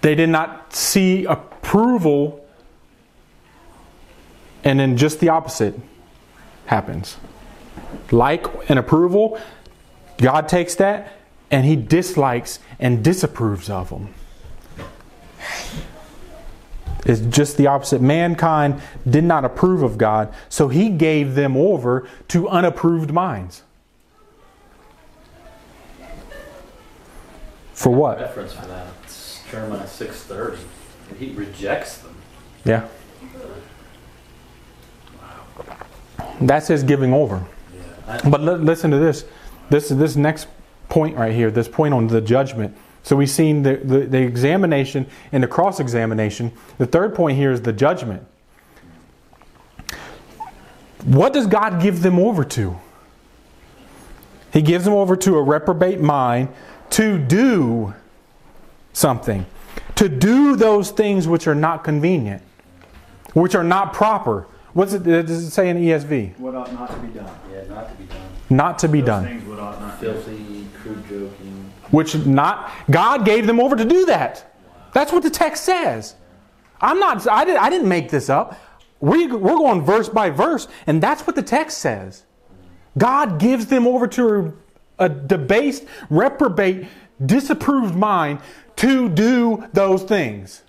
they 0.00 0.14
did 0.14 0.30
not 0.30 0.74
see 0.74 1.26
approval, 1.26 2.46
and 4.64 4.80
then 4.80 4.96
just 4.96 5.20
the 5.20 5.28
opposite 5.28 5.74
happens. 6.66 7.16
Like 8.10 8.46
and 8.70 8.78
approval, 8.78 9.38
God 10.18 10.48
takes 10.48 10.74
that 10.76 11.12
and 11.50 11.66
He 11.66 11.76
dislikes 11.76 12.60
and 12.78 13.02
disapproves 13.02 13.68
of 13.68 13.90
them. 13.90 14.14
It's 17.06 17.20
just 17.20 17.56
the 17.56 17.66
opposite. 17.66 18.02
Mankind 18.02 18.80
did 19.08 19.24
not 19.24 19.44
approve 19.44 19.82
of 19.82 19.96
God, 19.96 20.32
so 20.48 20.68
he 20.68 20.90
gave 20.90 21.34
them 21.34 21.56
over 21.56 22.06
to 22.28 22.48
unapproved 22.48 23.10
minds. 23.10 23.62
For 27.72 27.90
what? 27.90 28.18
Reference 28.20 28.52
for 28.52 28.66
that. 28.66 28.88
It's 29.04 29.42
Jeremiah 29.50 29.86
six 29.86 30.22
thirty. 30.24 30.58
He 31.18 31.32
rejects 31.32 31.98
them. 31.98 32.14
Yeah. 32.64 32.86
That's 36.42 36.68
his 36.68 36.82
giving 36.82 37.14
over. 37.14 37.42
Yeah. 37.74 38.20
But 38.28 38.42
li- 38.42 38.56
listen 38.56 38.90
to 38.90 38.98
this. 38.98 39.24
This 39.70 39.88
this 39.88 40.16
next 40.16 40.48
point 40.90 41.16
right 41.16 41.34
here. 41.34 41.50
This 41.50 41.68
point 41.68 41.94
on 41.94 42.08
the 42.08 42.20
judgment. 42.20 42.76
So 43.02 43.16
we've 43.16 43.30
seen 43.30 43.62
the, 43.62 43.76
the, 43.76 43.98
the 44.00 44.18
examination 44.18 45.06
and 45.32 45.42
the 45.42 45.48
cross 45.48 45.80
examination. 45.80 46.52
The 46.78 46.86
third 46.86 47.14
point 47.14 47.36
here 47.36 47.50
is 47.50 47.62
the 47.62 47.72
judgment. 47.72 48.26
What 51.04 51.32
does 51.32 51.46
God 51.46 51.80
give 51.80 52.02
them 52.02 52.18
over 52.18 52.44
to? 52.44 52.78
He 54.52 54.62
gives 54.62 54.84
them 54.84 54.94
over 54.94 55.16
to 55.16 55.36
a 55.36 55.42
reprobate 55.42 56.00
mind 56.00 56.48
to 56.90 57.18
do 57.18 57.94
something, 58.92 59.46
to 59.94 60.08
do 60.08 60.56
those 60.56 60.90
things 60.90 61.26
which 61.26 61.46
are 61.46 61.54
not 61.54 61.84
convenient, 61.84 62.42
which 63.32 63.54
are 63.54 63.64
not 63.64 63.92
proper. 63.94 64.46
What's 64.72 64.92
it, 64.92 65.04
does 65.04 65.30
it 65.30 65.50
say 65.50 65.68
in 65.68 65.78
ESV? 65.78 66.38
What 66.38 66.54
ought 66.54 66.72
not 66.72 66.90
to 66.90 66.96
be 66.98 67.08
done? 67.08 67.30
Yeah, 67.50 67.64
not 67.68 67.88
to 67.88 67.94
be 67.94 68.04
done. 68.04 68.20
Not 68.50 68.78
to 68.80 68.88
be 68.88 69.00
Those 69.00 69.06
done. 69.06 69.24
things 69.24 69.44
what 69.44 69.58
ought 69.60 69.80
not 69.80 70.00
Filthy, 70.00 70.66
crude 70.82 71.02
joking. 71.08 71.69
Which 71.90 72.14
not 72.26 72.70
God 72.90 73.24
gave 73.24 73.46
them 73.46 73.60
over 73.60 73.76
to 73.76 73.84
do 73.84 74.06
that. 74.06 74.54
That's 74.92 75.12
what 75.12 75.22
the 75.22 75.30
text 75.30 75.64
says. 75.64 76.14
I'm 76.80 76.98
not. 76.98 77.26
I 77.28 77.44
did. 77.44 77.56
I 77.56 77.70
didn't 77.70 77.88
make 77.88 78.10
this 78.10 78.30
up. 78.30 78.58
We 79.00 79.26
we're 79.26 79.56
going 79.56 79.82
verse 79.82 80.08
by 80.08 80.30
verse, 80.30 80.68
and 80.86 81.02
that's 81.02 81.26
what 81.26 81.36
the 81.36 81.42
text 81.42 81.78
says. 81.78 82.24
God 82.98 83.38
gives 83.38 83.66
them 83.66 83.86
over 83.86 84.06
to 84.08 84.56
a 84.98 85.08
debased, 85.08 85.84
reprobate 86.10 86.86
disapproved 87.24 87.94
mind 87.94 88.40
to 88.76 89.08
do 89.08 89.66
those 89.72 90.02
things. 90.02 90.62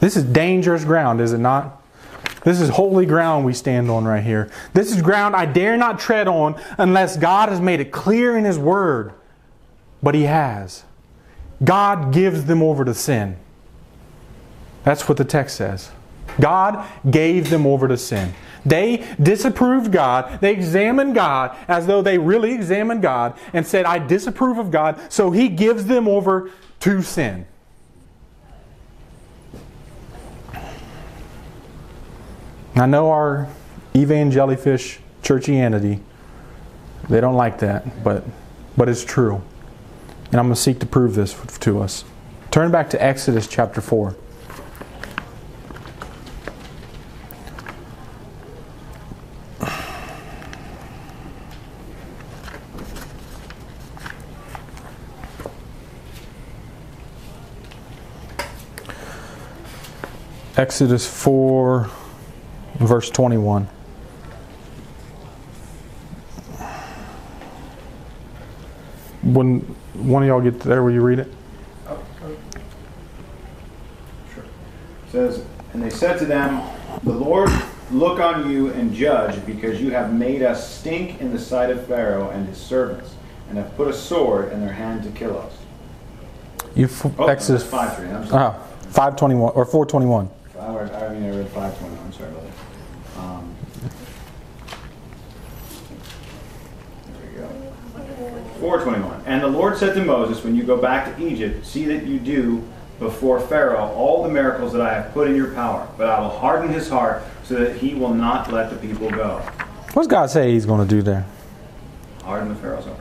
This 0.00 0.16
is 0.16 0.24
dangerous 0.24 0.84
ground, 0.84 1.20
is 1.20 1.32
it 1.32 1.38
not? 1.38 1.81
This 2.44 2.60
is 2.60 2.70
holy 2.70 3.06
ground 3.06 3.44
we 3.44 3.52
stand 3.52 3.90
on 3.90 4.04
right 4.04 4.22
here. 4.22 4.50
This 4.74 4.92
is 4.92 5.00
ground 5.00 5.36
I 5.36 5.46
dare 5.46 5.76
not 5.76 5.98
tread 5.98 6.26
on 6.26 6.60
unless 6.78 7.16
God 7.16 7.48
has 7.48 7.60
made 7.60 7.80
it 7.80 7.92
clear 7.92 8.36
in 8.36 8.44
His 8.44 8.58
Word. 8.58 9.12
But 10.02 10.14
He 10.14 10.22
has. 10.22 10.84
God 11.62 12.12
gives 12.12 12.46
them 12.46 12.62
over 12.62 12.84
to 12.84 12.94
sin. 12.94 13.36
That's 14.84 15.08
what 15.08 15.18
the 15.18 15.24
text 15.24 15.56
says. 15.56 15.90
God 16.40 16.88
gave 17.08 17.50
them 17.50 17.66
over 17.66 17.86
to 17.86 17.96
sin. 17.96 18.34
They 18.64 19.08
disapproved 19.20 19.92
God. 19.92 20.40
They 20.40 20.52
examined 20.52 21.14
God 21.14 21.56
as 21.68 21.86
though 21.86 22.02
they 22.02 22.18
really 22.18 22.52
examined 22.52 23.02
God 23.02 23.38
and 23.52 23.66
said, 23.66 23.84
I 23.86 23.98
disapprove 23.98 24.58
of 24.58 24.70
God. 24.70 25.00
So 25.08 25.30
He 25.30 25.48
gives 25.48 25.86
them 25.86 26.08
over 26.08 26.50
to 26.80 27.02
sin. 27.02 27.46
I 32.74 32.86
know 32.86 33.10
our 33.10 33.48
evangelifish 33.94 34.98
churchianity, 35.22 36.00
they 37.08 37.20
don't 37.20 37.34
like 37.34 37.58
that, 37.58 38.02
but, 38.02 38.24
but 38.76 38.88
it's 38.88 39.04
true. 39.04 39.42
And 40.26 40.40
I'm 40.40 40.46
going 40.46 40.54
to 40.54 40.60
seek 40.60 40.80
to 40.80 40.86
prove 40.86 41.14
this 41.14 41.34
to 41.60 41.80
us. 41.80 42.04
Turn 42.50 42.70
back 42.70 42.88
to 42.90 43.02
Exodus 43.02 43.46
chapter 43.46 43.80
4. 43.80 44.16
Exodus 60.56 61.06
4, 61.06 61.90
verse 62.86 63.10
21. 63.10 63.68
When 69.22 69.60
one 69.94 70.22
of 70.22 70.28
y'all 70.28 70.40
get 70.40 70.60
there, 70.60 70.82
will 70.82 70.90
you 70.92 71.02
read 71.02 71.20
it? 71.20 71.32
Sure. 74.34 74.42
It 74.44 75.10
says, 75.12 75.44
And 75.74 75.82
they 75.82 75.90
said 75.90 76.18
to 76.18 76.24
them, 76.26 76.62
The 77.04 77.12
Lord 77.12 77.50
look 77.92 78.18
on 78.20 78.50
you 78.50 78.70
and 78.70 78.92
judge, 78.92 79.44
because 79.46 79.80
you 79.80 79.90
have 79.90 80.12
made 80.12 80.42
us 80.42 80.76
stink 80.76 81.20
in 81.20 81.32
the 81.32 81.38
sight 81.38 81.70
of 81.70 81.86
Pharaoh 81.86 82.30
and 82.30 82.48
his 82.48 82.58
servants, 82.58 83.14
and 83.48 83.58
have 83.58 83.76
put 83.76 83.86
a 83.88 83.92
sword 83.92 84.50
in 84.52 84.60
their 84.60 84.72
hand 84.72 85.04
to 85.04 85.10
kill 85.10 85.38
us. 85.38 85.52
You 86.74 86.86
f- 86.86 87.06
Oh, 87.18 87.26
Exodus 87.26 87.62
5 87.68 87.96
3. 87.98 88.08
I'm 88.08 88.26
sorry. 88.26 88.44
Ah, 88.44 88.52
521 88.90 89.52
or 89.54 89.64
421. 89.66 90.28
I, 90.58 90.64
I 91.06 91.12
mean, 91.12 91.24
I 91.24 91.36
read 91.36 91.48
521. 91.48 91.98
I'm 92.06 92.12
sorry 92.12 92.30
about 92.30 92.44
that. 92.44 93.20
Um, 93.22 93.54
there 97.12 97.30
we 97.30 97.38
go. 97.40 97.48
421. 98.60 99.21
And 99.32 99.42
the 99.42 99.48
Lord 99.48 99.78
said 99.78 99.94
to 99.94 100.04
Moses, 100.04 100.44
When 100.44 100.54
you 100.54 100.62
go 100.62 100.76
back 100.76 101.16
to 101.16 101.26
Egypt, 101.26 101.64
see 101.64 101.86
that 101.86 102.06
you 102.06 102.18
do 102.18 102.62
before 102.98 103.40
Pharaoh 103.40 103.86
all 103.94 104.22
the 104.22 104.28
miracles 104.28 104.74
that 104.74 104.82
I 104.82 104.92
have 104.92 105.14
put 105.14 105.26
in 105.26 105.34
your 105.34 105.54
power. 105.54 105.88
But 105.96 106.10
I 106.10 106.20
will 106.20 106.28
harden 106.28 106.70
his 106.70 106.86
heart 106.86 107.22
so 107.42 107.54
that 107.54 107.78
he 107.78 107.94
will 107.94 108.12
not 108.12 108.52
let 108.52 108.68
the 108.68 108.76
people 108.76 109.10
go. 109.10 109.38
What's 109.94 110.06
God 110.06 110.28
say 110.28 110.52
He's 110.52 110.66
going 110.66 110.86
to 110.86 110.94
do 110.94 111.00
there? 111.00 111.24
Harden 112.24 112.50
the 112.50 112.56
Pharaoh's 112.56 112.84
heart. 112.84 112.98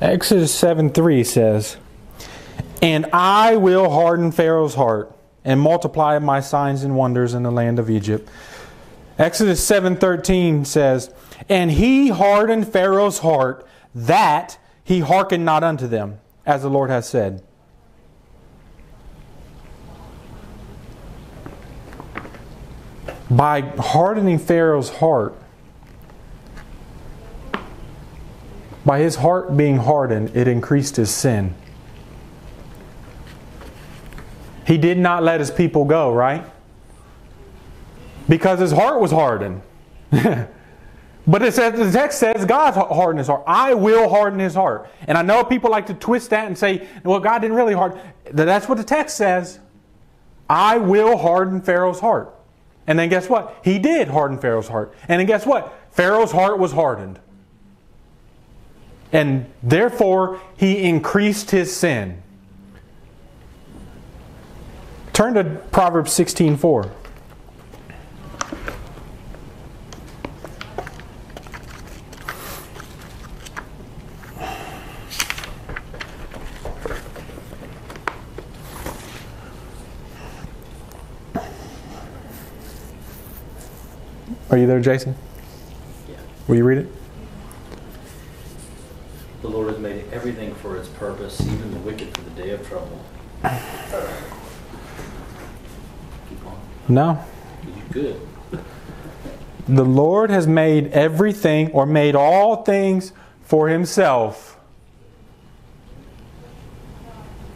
Exodus 0.00 0.54
7 0.54 0.88
3 0.88 1.22
says, 1.22 1.76
And 2.80 3.04
I 3.12 3.56
will 3.56 3.90
harden 3.90 4.32
Pharaoh's 4.32 4.74
heart 4.74 5.14
and 5.44 5.60
multiply 5.60 6.18
my 6.18 6.40
signs 6.40 6.82
and 6.82 6.96
wonders 6.96 7.34
in 7.34 7.42
the 7.42 7.52
land 7.52 7.78
of 7.78 7.90
Egypt. 7.90 8.26
Exodus 9.18 9.62
7:13 9.62 10.64
says, 10.64 11.10
"And 11.46 11.72
he 11.72 12.08
hardened 12.08 12.68
Pharaoh's 12.68 13.18
heart 13.18 13.66
that 13.94 14.56
he 14.88 15.00
hearkened 15.00 15.44
not 15.44 15.62
unto 15.62 15.86
them, 15.86 16.18
as 16.46 16.62
the 16.62 16.70
Lord 16.70 16.88
has 16.88 17.06
said." 17.06 17.42
By 23.30 23.60
hardening 23.60 24.38
Pharaoh's 24.38 24.88
heart, 24.88 25.34
by 28.86 29.00
his 29.00 29.16
heart 29.16 29.54
being 29.54 29.76
hardened, 29.76 30.34
it 30.34 30.48
increased 30.48 30.96
his 30.96 31.10
sin. 31.10 31.54
He 34.66 34.78
did 34.78 34.96
not 34.96 35.22
let 35.22 35.40
his 35.40 35.50
people 35.50 35.84
go, 35.84 36.14
right? 36.14 36.44
Because 38.26 38.60
his 38.60 38.72
heart 38.72 38.98
was 38.98 39.10
hardened. 39.10 39.60
but 41.28 41.42
it 41.42 41.52
says 41.52 41.78
the 41.78 41.92
text 41.92 42.18
says 42.18 42.46
God 42.46 42.72
hardened 42.72 43.18
his 43.18 43.28
heart. 43.28 43.44
I 43.46 43.74
will 43.74 44.08
harden 44.08 44.40
his 44.40 44.54
heart. 44.54 44.90
And 45.06 45.18
I 45.18 45.22
know 45.22 45.44
people 45.44 45.70
like 45.70 45.86
to 45.88 45.94
twist 45.94 46.30
that 46.30 46.46
and 46.46 46.56
say, 46.56 46.88
well, 47.04 47.20
God 47.20 47.40
didn't 47.40 47.56
really 47.56 47.74
harden. 47.74 48.00
That's 48.32 48.66
what 48.66 48.78
the 48.78 48.84
text 48.84 49.18
says. 49.18 49.60
I 50.48 50.78
will 50.78 51.18
harden 51.18 51.60
Pharaoh's 51.60 52.00
heart. 52.00 52.34
And 52.86 52.98
then 52.98 53.10
guess 53.10 53.28
what? 53.28 53.54
He 53.62 53.78
did 53.78 54.08
harden 54.08 54.38
Pharaoh's 54.38 54.68
heart. 54.68 54.94
And 55.06 55.20
then 55.20 55.26
guess 55.26 55.44
what? 55.44 55.78
Pharaoh's 55.90 56.32
heart 56.32 56.58
was 56.58 56.72
hardened. 56.72 57.20
And 59.12 59.52
therefore, 59.62 60.40
he 60.56 60.82
increased 60.82 61.50
his 61.50 61.74
sin. 61.76 62.22
Turn 65.12 65.34
to 65.34 65.44
Proverbs 65.72 66.10
16:4. 66.12 66.90
Are 84.58 84.60
you 84.62 84.66
there, 84.66 84.80
Jason? 84.80 85.14
Yeah. 86.08 86.16
Will 86.48 86.56
you 86.56 86.64
read 86.64 86.78
it? 86.78 86.88
The 89.40 89.46
Lord 89.46 89.68
has 89.68 89.78
made 89.78 90.04
everything 90.12 90.52
for 90.56 90.76
its 90.76 90.88
purpose, 90.88 91.40
even 91.42 91.70
the 91.70 91.78
wicked 91.78 92.12
for 92.16 92.22
the 92.22 92.30
day 92.30 92.50
of 92.50 92.66
trouble. 92.66 93.00
Keep 96.28 96.44
on. 96.44 96.58
No. 96.88 97.24
You 97.64 97.82
good. 97.92 98.20
The 99.68 99.84
Lord 99.84 100.30
has 100.30 100.48
made 100.48 100.88
everything 100.88 101.70
or 101.70 101.86
made 101.86 102.16
all 102.16 102.64
things 102.64 103.12
for 103.42 103.68
himself. 103.68 104.58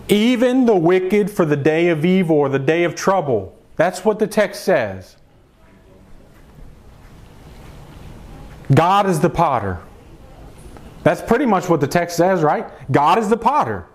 Even 0.08 0.66
the 0.66 0.76
wicked 0.76 1.32
for 1.32 1.44
the 1.44 1.56
day 1.56 1.88
of 1.88 2.04
evil 2.04 2.36
or 2.36 2.48
the 2.48 2.60
day 2.60 2.84
of 2.84 2.94
trouble. 2.94 3.58
That's 3.74 4.04
what 4.04 4.20
the 4.20 4.28
text 4.28 4.62
says. 4.62 5.16
God 8.74 9.08
is 9.08 9.20
the 9.20 9.30
potter. 9.30 9.80
That's 11.02 11.20
pretty 11.20 11.46
much 11.46 11.68
what 11.68 11.80
the 11.80 11.86
text 11.86 12.16
says, 12.16 12.42
right? 12.42 12.66
God 12.90 13.18
is 13.18 13.28
the 13.28 13.36
potter. 13.36 13.86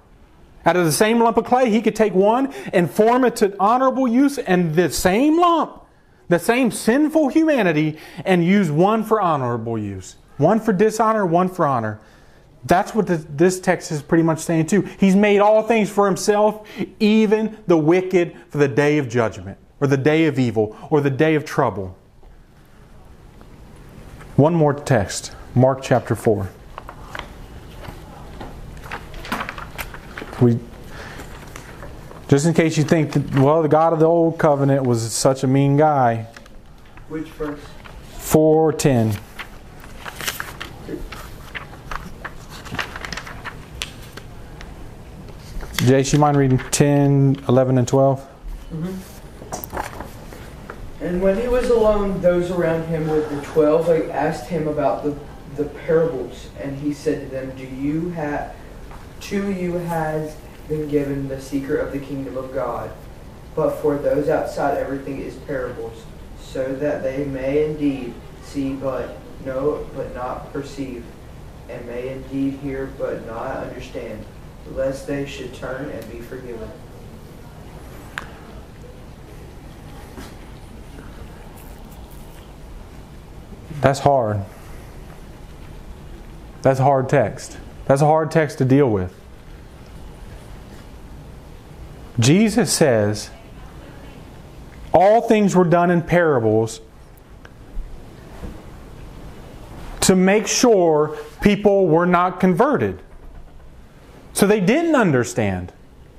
Out 0.65 0.75
of 0.75 0.85
the 0.85 0.91
same 0.91 1.19
lump 1.19 1.37
of 1.37 1.45
clay, 1.45 1.69
he 1.69 1.81
could 1.81 1.95
take 1.95 2.13
one 2.13 2.53
and 2.73 2.91
form 2.91 3.23
it 3.23 3.37
to 3.37 3.55
honorable 3.59 4.07
use, 4.07 4.37
and 4.37 4.75
the 4.75 4.91
same 4.91 5.39
lump, 5.39 5.81
the 6.27 6.39
same 6.39 6.71
sinful 6.71 7.29
humanity, 7.29 7.97
and 8.25 8.43
use 8.43 8.69
one 8.69 9.03
for 9.03 9.21
honorable 9.21 9.77
use. 9.77 10.17
One 10.35 10.59
for 10.59 10.73
dishonor, 10.73 11.25
one 11.25 11.47
for 11.47 11.65
honor. 11.65 11.99
That's 12.65 12.93
what 12.93 13.07
the, 13.07 13.15
this 13.15 13.61
text 13.61 13.91
is 13.93 14.01
pretty 14.01 14.23
much 14.23 14.39
saying 14.39 14.65
too. 14.65 14.81
He's 14.99 15.15
made 15.15 15.39
all 15.39 15.63
things 15.63 15.89
for 15.89 16.05
himself, 16.05 16.67
even 16.99 17.57
the 17.67 17.77
wicked 17.77 18.35
for 18.49 18.57
the 18.57 18.67
day 18.67 18.97
of 18.97 19.07
judgment, 19.07 19.57
or 19.79 19.87
the 19.87 19.97
day 19.97 20.25
of 20.25 20.37
evil, 20.37 20.75
or 20.89 20.99
the 20.99 21.09
day 21.09 21.35
of 21.35 21.45
trouble. 21.45 21.97
One 24.37 24.53
more 24.53 24.75
text 24.75 25.35
Mark 25.55 25.81
chapter 25.81 26.15
4. 26.15 26.47
We, 30.39 30.59
just 32.27 32.45
in 32.45 32.53
case 32.53 32.77
you 32.77 32.83
think 32.83 33.13
that, 33.13 33.39
well, 33.39 33.63
the 33.63 33.67
God 33.67 33.93
of 33.93 33.99
the 33.99 34.05
old 34.05 34.37
covenant 34.37 34.83
was 34.83 35.11
such 35.11 35.43
a 35.43 35.47
mean 35.47 35.75
guy. 35.75 36.27
Which 37.09 37.25
verse? 37.29 37.59
410. 38.19 39.19
Jace, 45.77 46.13
you 46.13 46.19
mind 46.19 46.37
reading 46.37 46.59
10, 46.59 47.43
11, 47.49 47.77
and 47.79 47.87
12? 47.87 48.27
And 51.07 51.21
when 51.21 51.39
he 51.39 51.47
was 51.47 51.69
alone, 51.69 52.19
those 52.19 52.51
around 52.51 52.87
him 52.87 53.07
with 53.07 53.29
the 53.29 53.41
twelve 53.41 53.85
they 53.85 54.11
asked 54.11 54.49
him 54.49 54.67
about 54.67 55.05
the 55.05 55.17
the 55.55 55.63
parables, 55.63 56.49
and 56.59 56.77
he 56.77 56.93
said 56.93 57.21
to 57.21 57.27
them, 57.27 57.55
Do 57.55 57.63
you 57.63 58.09
have 58.09 58.53
to 59.21 59.49
you 59.49 59.75
has 59.75 60.35
been 60.67 60.89
given 60.89 61.29
the 61.29 61.39
secret 61.39 61.79
of 61.79 61.93
the 61.93 61.99
kingdom 61.99 62.35
of 62.35 62.53
God, 62.53 62.91
but 63.55 63.77
for 63.77 63.97
those 63.97 64.27
outside 64.27 64.77
everything 64.77 65.21
is 65.21 65.37
parables, 65.47 66.03
so 66.41 66.75
that 66.75 67.03
they 67.03 67.23
may 67.23 67.63
indeed 67.63 68.13
see 68.43 68.73
but 68.73 69.17
know 69.45 69.87
but 69.95 70.13
not 70.13 70.51
perceive, 70.51 71.05
and 71.69 71.87
may 71.87 72.09
indeed 72.09 72.55
hear 72.55 72.87
but 72.97 73.25
not 73.25 73.55
understand, 73.65 74.25
lest 74.73 75.07
they 75.07 75.25
should 75.25 75.53
turn 75.53 75.89
and 75.89 76.11
be 76.11 76.19
forgiven. 76.19 76.69
That's 83.81 83.99
hard. 83.99 84.41
That's 86.61 86.79
hard 86.79 87.09
text. 87.09 87.57
That's 87.85 88.01
a 88.01 88.05
hard 88.05 88.31
text 88.31 88.57
to 88.57 88.65
deal 88.65 88.89
with. 88.89 89.13
Jesus 92.19 92.73
says, 92.73 93.29
All 94.93 95.21
things 95.21 95.55
were 95.55 95.63
done 95.63 95.91
in 95.91 96.01
parables 96.01 96.81
to 100.01 100.15
make 100.15 100.47
sure 100.47 101.17
people 101.41 101.87
were 101.87 102.05
not 102.05 102.39
converted. 102.39 103.01
So 104.33 104.47
they 104.47 104.59
didn't 104.59 104.95
understand. 104.95 105.73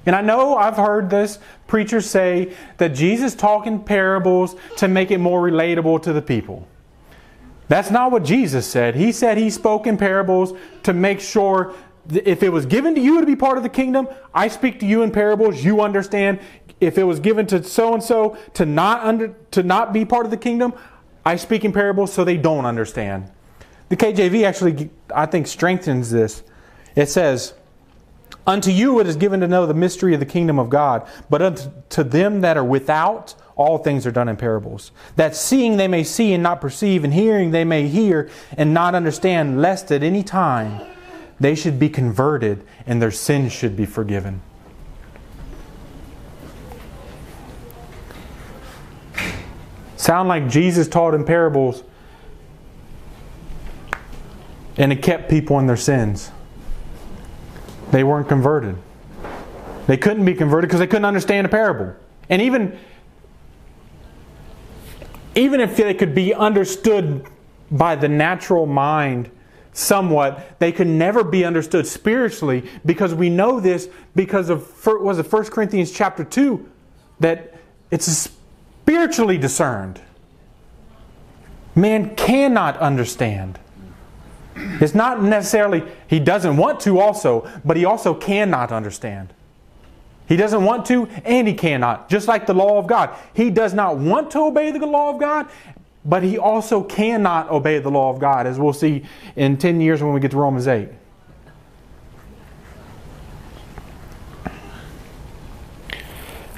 And 0.06 0.16
I 0.16 0.22
know 0.22 0.56
I've 0.56 0.76
heard 0.76 1.10
this 1.10 1.38
preachers 1.66 2.08
say 2.08 2.54
that 2.78 2.94
Jesus 2.94 3.34
talked 3.34 3.66
in 3.66 3.80
parables 3.82 4.56
to 4.76 4.88
make 4.88 5.10
it 5.10 5.18
more 5.18 5.42
relatable 5.42 6.02
to 6.04 6.12
the 6.12 6.22
people. 6.22 6.66
That's 7.68 7.90
not 7.90 8.10
what 8.10 8.24
Jesus 8.24 8.66
said. 8.66 8.96
He 8.96 9.12
said 9.12 9.36
he 9.36 9.50
spoke 9.50 9.86
in 9.86 9.96
parables 9.96 10.54
to 10.84 10.92
make 10.92 11.20
sure 11.20 11.74
if 12.10 12.42
it 12.42 12.48
was 12.50 12.64
given 12.64 12.94
to 12.94 13.00
you 13.00 13.20
to 13.20 13.26
be 13.26 13.36
part 13.36 13.58
of 13.58 13.62
the 13.62 13.68
kingdom, 13.68 14.08
I 14.34 14.48
speak 14.48 14.80
to 14.80 14.86
you 14.86 15.02
in 15.02 15.10
parables, 15.10 15.62
you 15.62 15.82
understand. 15.82 16.40
If 16.80 16.96
it 16.96 17.04
was 17.04 17.20
given 17.20 17.46
to 17.48 17.62
so 17.62 17.92
and 17.92 18.02
so 18.02 18.38
to 18.54 18.64
not 18.64 19.04
under 19.04 19.34
to 19.50 19.62
not 19.62 19.92
be 19.92 20.04
part 20.04 20.24
of 20.24 20.30
the 20.30 20.36
kingdom, 20.36 20.72
I 21.26 21.36
speak 21.36 21.64
in 21.64 21.72
parables 21.72 22.12
so 22.12 22.24
they 22.24 22.38
don't 22.38 22.64
understand. 22.64 23.30
The 23.90 23.96
KJV 23.96 24.44
actually 24.44 24.90
I 25.14 25.26
think 25.26 25.46
strengthens 25.46 26.10
this. 26.10 26.42
It 26.96 27.08
says, 27.08 27.54
Unto 28.46 28.70
you 28.70 28.98
it 29.00 29.06
is 29.06 29.16
given 29.16 29.40
to 29.40 29.48
know 29.48 29.66
the 29.66 29.74
mystery 29.74 30.14
of 30.14 30.20
the 30.20 30.26
kingdom 30.26 30.58
of 30.58 30.70
God, 30.70 31.06
but 31.28 31.42
unto 31.42 32.02
them 32.02 32.40
that 32.40 32.56
are 32.56 32.64
without, 32.64 33.34
all 33.58 33.76
things 33.76 34.06
are 34.06 34.12
done 34.12 34.28
in 34.28 34.36
parables. 34.36 34.92
That 35.16 35.36
seeing 35.36 35.76
they 35.76 35.88
may 35.88 36.04
see 36.04 36.32
and 36.32 36.42
not 36.42 36.60
perceive, 36.60 37.04
and 37.04 37.12
hearing 37.12 37.50
they 37.50 37.64
may 37.64 37.88
hear 37.88 38.30
and 38.56 38.72
not 38.72 38.94
understand, 38.94 39.60
lest 39.60 39.92
at 39.92 40.02
any 40.02 40.22
time 40.22 40.80
they 41.40 41.54
should 41.54 41.78
be 41.78 41.90
converted 41.90 42.64
and 42.86 43.02
their 43.02 43.10
sins 43.10 43.52
should 43.52 43.76
be 43.76 43.84
forgiven. 43.84 44.40
Sound 49.96 50.28
like 50.28 50.48
Jesus 50.48 50.88
taught 50.88 51.12
in 51.12 51.24
parables 51.24 51.82
and 54.76 54.92
it 54.92 55.02
kept 55.02 55.28
people 55.28 55.58
in 55.58 55.66
their 55.66 55.76
sins. 55.76 56.30
They 57.90 58.04
weren't 58.04 58.28
converted. 58.28 58.76
They 59.88 59.96
couldn't 59.96 60.24
be 60.24 60.34
converted 60.34 60.68
because 60.68 60.78
they 60.78 60.86
couldn't 60.86 61.04
understand 61.04 61.46
a 61.46 61.50
parable. 61.50 61.96
And 62.28 62.40
even 62.40 62.78
even 65.38 65.60
if 65.60 65.76
they 65.76 65.94
could 65.94 66.16
be 66.16 66.34
understood 66.34 67.24
by 67.70 67.94
the 67.94 68.08
natural 68.08 68.66
mind 68.66 69.30
somewhat, 69.72 70.58
they 70.58 70.72
could 70.72 70.88
never 70.88 71.22
be 71.22 71.44
understood 71.44 71.86
spiritually 71.86 72.68
because 72.84 73.14
we 73.14 73.30
know 73.30 73.60
this 73.60 73.88
because 74.16 74.50
of 74.50 74.84
was 74.86 75.20
it 75.20 75.32
1 75.32 75.44
Corinthians 75.44 75.92
chapter 75.92 76.24
2 76.24 76.68
that 77.20 77.54
it's 77.92 78.06
spiritually 78.06 79.38
discerned. 79.38 80.00
Man 81.76 82.16
cannot 82.16 82.76
understand. 82.78 83.60
It's 84.56 84.94
not 84.94 85.22
necessarily 85.22 85.84
he 86.08 86.18
doesn't 86.18 86.56
want 86.56 86.80
to 86.80 86.98
also, 86.98 87.48
but 87.64 87.76
he 87.76 87.84
also 87.84 88.12
cannot 88.12 88.72
understand. 88.72 89.32
He 90.28 90.36
doesn't 90.36 90.62
want 90.62 90.84
to 90.86 91.06
and 91.24 91.48
he 91.48 91.54
cannot. 91.54 92.10
Just 92.10 92.28
like 92.28 92.46
the 92.46 92.54
law 92.54 92.78
of 92.78 92.86
God. 92.86 93.16
He 93.32 93.48
does 93.48 93.72
not 93.72 93.96
want 93.96 94.30
to 94.32 94.40
obey 94.40 94.70
the 94.70 94.86
law 94.86 95.10
of 95.10 95.18
God, 95.18 95.48
but 96.04 96.22
he 96.22 96.36
also 96.36 96.82
cannot 96.82 97.50
obey 97.50 97.78
the 97.78 97.90
law 97.90 98.10
of 98.10 98.20
God, 98.20 98.46
as 98.46 98.58
we'll 98.58 98.74
see 98.74 99.04
in 99.36 99.56
10 99.56 99.80
years 99.80 100.02
when 100.02 100.12
we 100.12 100.20
get 100.20 100.30
to 100.32 100.36
Romans 100.36 100.68
8. 100.68 100.90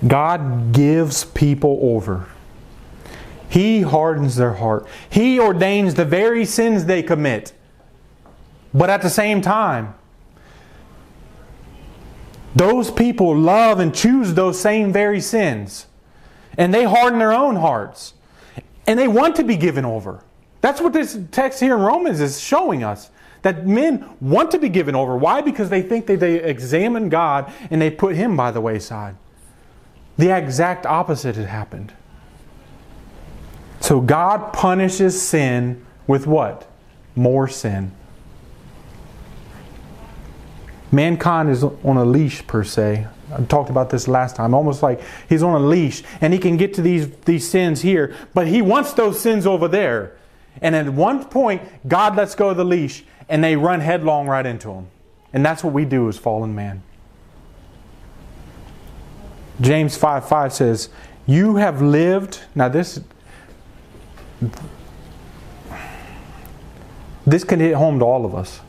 God 0.06 0.72
gives 0.72 1.24
people 1.24 1.78
over. 1.82 2.26
He 3.48 3.82
hardens 3.82 4.36
their 4.36 4.54
heart. 4.54 4.86
He 5.08 5.38
ordains 5.38 5.94
the 5.94 6.04
very 6.04 6.44
sins 6.44 6.86
they 6.86 7.02
commit. 7.02 7.52
But 8.72 8.90
at 8.90 9.02
the 9.02 9.10
same 9.10 9.42
time, 9.42 9.94
those 12.54 12.90
people 12.90 13.36
love 13.36 13.78
and 13.78 13.94
choose 13.94 14.34
those 14.34 14.60
same 14.60 14.92
very 14.92 15.20
sins. 15.20 15.86
And 16.58 16.74
they 16.74 16.84
harden 16.84 17.18
their 17.18 17.32
own 17.32 17.56
hearts. 17.56 18.14
And 18.86 18.98
they 18.98 19.08
want 19.08 19.36
to 19.36 19.44
be 19.44 19.56
given 19.56 19.84
over. 19.84 20.24
That's 20.60 20.80
what 20.80 20.92
this 20.92 21.18
text 21.30 21.60
here 21.60 21.74
in 21.76 21.80
Romans 21.80 22.20
is 22.20 22.40
showing 22.40 22.82
us. 22.82 23.10
That 23.42 23.66
men 23.66 24.10
want 24.20 24.50
to 24.50 24.58
be 24.58 24.68
given 24.68 24.94
over. 24.94 25.16
Why? 25.16 25.40
Because 25.40 25.70
they 25.70 25.80
think 25.80 26.06
that 26.06 26.20
they 26.20 26.42
examine 26.42 27.08
God 27.08 27.50
and 27.70 27.80
they 27.80 27.90
put 27.90 28.14
Him 28.14 28.36
by 28.36 28.50
the 28.50 28.60
wayside. 28.60 29.16
The 30.18 30.36
exact 30.36 30.84
opposite 30.84 31.36
had 31.36 31.46
happened. 31.46 31.94
So 33.80 34.02
God 34.02 34.52
punishes 34.52 35.20
sin 35.22 35.86
with 36.06 36.26
what? 36.26 36.68
More 37.16 37.48
sin. 37.48 37.92
Mankind 40.92 41.50
is 41.50 41.62
on 41.62 41.96
a 41.96 42.04
leash, 42.04 42.46
per 42.46 42.64
se. 42.64 43.06
I 43.32 43.42
talked 43.44 43.70
about 43.70 43.90
this 43.90 44.08
last 44.08 44.36
time. 44.36 44.54
Almost 44.54 44.82
like 44.82 45.00
he's 45.28 45.42
on 45.42 45.60
a 45.60 45.64
leash 45.64 46.02
and 46.20 46.32
he 46.32 46.38
can 46.38 46.56
get 46.56 46.74
to 46.74 46.82
these, 46.82 47.10
these 47.24 47.48
sins 47.48 47.82
here, 47.82 48.14
but 48.34 48.48
he 48.48 48.60
wants 48.60 48.92
those 48.94 49.20
sins 49.20 49.46
over 49.46 49.68
there. 49.68 50.16
And 50.60 50.74
at 50.74 50.88
one 50.88 51.24
point, 51.26 51.62
God 51.88 52.16
lets 52.16 52.34
go 52.34 52.50
of 52.50 52.56
the 52.56 52.64
leash 52.64 53.04
and 53.28 53.42
they 53.42 53.56
run 53.56 53.80
headlong 53.80 54.26
right 54.26 54.44
into 54.44 54.72
him. 54.72 54.88
And 55.32 55.46
that's 55.46 55.62
what 55.62 55.72
we 55.72 55.84
do 55.84 56.08
as 56.08 56.18
fallen 56.18 56.54
man. 56.54 56.82
James 59.60 59.96
5 59.96 60.28
5 60.28 60.52
says, 60.52 60.88
You 61.26 61.56
have 61.56 61.80
lived. 61.82 62.40
Now, 62.54 62.68
this. 62.68 63.00
This 67.26 67.44
can 67.44 67.60
hit 67.60 67.74
home 67.74 67.98
to 67.98 68.04
all 68.04 68.24
of 68.24 68.34
us. 68.34 68.60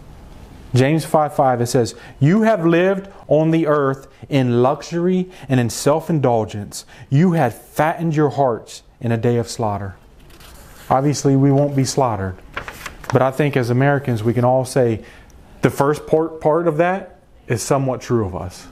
James 0.73 1.03
5 1.03 1.35
5, 1.35 1.61
it 1.61 1.67
says, 1.67 1.95
You 2.19 2.43
have 2.43 2.65
lived 2.65 3.09
on 3.27 3.51
the 3.51 3.67
earth 3.67 4.07
in 4.29 4.61
luxury 4.61 5.29
and 5.49 5.59
in 5.59 5.69
self 5.69 6.09
indulgence. 6.09 6.85
You 7.09 7.33
had 7.33 7.53
fattened 7.53 8.15
your 8.15 8.29
hearts 8.29 8.83
in 9.01 9.11
a 9.11 9.17
day 9.17 9.37
of 9.37 9.49
slaughter. 9.49 9.95
Obviously, 10.89 11.35
we 11.35 11.51
won't 11.51 11.75
be 11.75 11.83
slaughtered. 11.83 12.37
But 13.11 13.21
I 13.21 13.31
think 13.31 13.57
as 13.57 13.69
Americans, 13.69 14.23
we 14.23 14.33
can 14.33 14.45
all 14.45 14.63
say 14.63 15.03
the 15.61 15.69
first 15.69 16.07
part, 16.07 16.39
part 16.39 16.67
of 16.67 16.77
that 16.77 17.19
is 17.47 17.61
somewhat 17.61 18.01
true 18.01 18.25
of 18.25 18.35
us. 18.35 18.67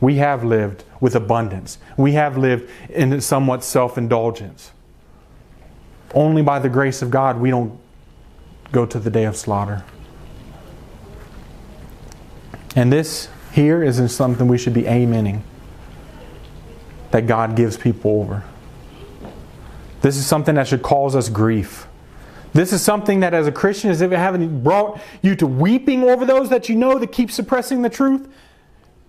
We 0.00 0.16
have 0.16 0.44
lived 0.44 0.84
with 1.00 1.16
abundance, 1.16 1.78
we 1.96 2.12
have 2.12 2.38
lived 2.38 2.70
in 2.88 3.20
somewhat 3.20 3.64
self 3.64 3.98
indulgence. 3.98 4.70
Only 6.14 6.42
by 6.42 6.58
the 6.58 6.68
grace 6.68 7.02
of 7.02 7.10
God, 7.10 7.38
we 7.38 7.50
don't 7.50 7.78
go 8.72 8.84
to 8.86 8.98
the 8.98 9.10
day 9.10 9.24
of 9.24 9.36
slaughter. 9.36 9.84
And 12.76 12.92
this 12.92 13.28
here 13.52 13.82
isn't 13.82 14.08
something 14.08 14.46
we 14.46 14.58
should 14.58 14.74
be 14.74 14.82
amening 14.82 15.42
that 17.10 17.26
God 17.26 17.56
gives 17.56 17.76
people 17.76 18.20
over. 18.20 18.44
This 20.02 20.16
is 20.16 20.26
something 20.26 20.54
that 20.54 20.68
should 20.68 20.82
cause 20.82 21.16
us 21.16 21.28
grief. 21.28 21.86
This 22.52 22.72
is 22.72 22.82
something 22.82 23.20
that, 23.20 23.32
as 23.34 23.46
a 23.46 23.52
Christian, 23.52 23.90
as 23.90 24.00
if 24.00 24.10
it 24.10 24.16
haven't 24.16 24.64
brought 24.64 25.00
you 25.22 25.36
to 25.36 25.46
weeping 25.46 26.04
over 26.04 26.24
those 26.24 26.48
that 26.50 26.68
you 26.68 26.74
know 26.74 26.98
that 26.98 27.12
keep 27.12 27.30
suppressing 27.30 27.82
the 27.82 27.90
truth, 27.90 28.28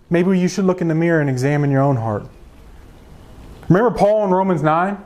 maybe 0.10 0.38
you 0.38 0.48
should 0.48 0.66
look 0.66 0.82
in 0.82 0.88
the 0.88 0.96
mirror 0.96 1.22
and 1.22 1.30
examine 1.30 1.72
your 1.72 1.82
own 1.82 1.96
heart. 1.96 2.28
Remember 3.68 3.92
Paul 3.92 4.26
in 4.26 4.32
Romans 4.32 4.62
9? 4.62 5.06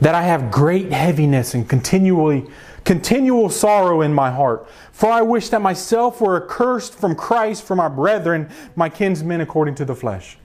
That 0.00 0.14
I 0.14 0.22
have 0.22 0.50
great 0.50 0.92
heaviness 0.92 1.54
and 1.54 1.68
continually 1.68 2.46
continual 2.84 3.48
sorrow 3.48 4.02
in 4.02 4.12
my 4.12 4.30
heart. 4.30 4.68
For 4.92 5.10
I 5.10 5.22
wish 5.22 5.48
that 5.48 5.62
myself 5.62 6.20
were 6.20 6.42
accursed 6.42 6.94
from 6.94 7.14
Christ 7.14 7.64
for 7.64 7.74
my 7.74 7.88
brethren, 7.88 8.50
my 8.76 8.88
kinsmen 8.88 9.40
according 9.40 9.74
to 9.76 9.84
the 9.84 9.94
flesh. 9.94 10.38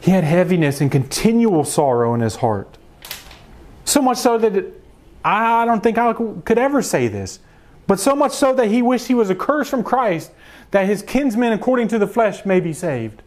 He 0.00 0.10
had 0.10 0.24
heaviness 0.24 0.80
and 0.80 0.90
continual 0.90 1.64
sorrow 1.64 2.14
in 2.14 2.20
his 2.20 2.36
heart. 2.36 2.78
So 3.84 4.00
much 4.02 4.18
so 4.18 4.38
that 4.38 4.56
it, 4.56 4.82
I 5.24 5.64
don't 5.64 5.82
think 5.82 5.98
I 5.98 6.12
could 6.12 6.58
ever 6.58 6.82
say 6.82 7.08
this. 7.08 7.40
But 7.86 8.00
so 8.00 8.16
much 8.16 8.32
so 8.32 8.52
that 8.54 8.66
he 8.68 8.82
wished 8.82 9.06
he 9.06 9.14
was 9.14 9.30
accursed 9.30 9.70
from 9.70 9.84
Christ, 9.84 10.32
that 10.72 10.86
his 10.86 11.02
kinsmen 11.02 11.52
according 11.52 11.88
to 11.88 11.98
the 11.98 12.06
flesh 12.06 12.44
may 12.44 12.58
be 12.58 12.72
saved. 12.72 13.22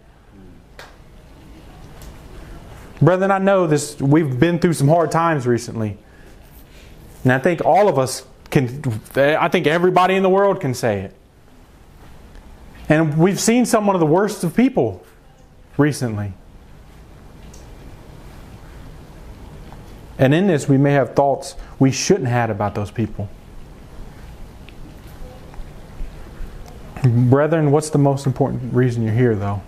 Brethren, 3.01 3.31
I 3.31 3.37
know 3.37 3.65
this 3.67 3.99
we've 4.01 4.37
been 4.37 4.59
through 4.59 4.73
some 4.73 4.89
hard 4.89 5.11
times 5.11 5.47
recently. 5.47 5.97
And 7.23 7.33
I 7.33 7.39
think 7.39 7.63
all 7.65 7.87
of 7.87 7.99
us 7.99 8.25
can 8.49 8.81
I 9.15 9.47
think 9.47 9.67
everybody 9.67 10.15
in 10.15 10.23
the 10.23 10.29
world 10.29 10.59
can 10.59 10.73
say 10.73 11.01
it. 11.01 11.15
And 12.87 13.17
we've 13.17 13.39
seen 13.39 13.65
some 13.65 13.87
of 13.89 13.99
the 13.99 14.05
worst 14.05 14.43
of 14.43 14.55
people 14.55 15.05
recently. 15.77 16.33
And 20.17 20.33
in 20.33 20.47
this, 20.47 20.67
we 20.67 20.77
may 20.77 20.93
have 20.93 21.15
thoughts 21.15 21.55
we 21.77 21.91
shouldn't 21.91 22.27
have 22.27 22.49
about 22.49 22.75
those 22.75 22.91
people. 22.91 23.29
Brethren, 27.03 27.71
what's 27.71 27.89
the 27.91 27.99
most 27.99 28.25
important 28.25 28.73
reason 28.73 29.03
you're 29.03 29.13
here, 29.13 29.35
though? 29.35 29.61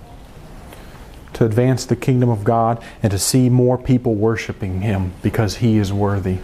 To 1.34 1.46
advance 1.46 1.86
the 1.86 1.96
kingdom 1.96 2.30
of 2.30 2.44
God 2.44 2.84
and 3.02 3.12
to 3.12 3.18
see 3.18 3.50
more 3.50 3.78
people 3.78 4.16
worshiping 4.16 4.82
Him 4.82 5.14
because 5.22 5.58
He 5.58 5.78
is 5.78 5.94
worthy. 5.94 6.40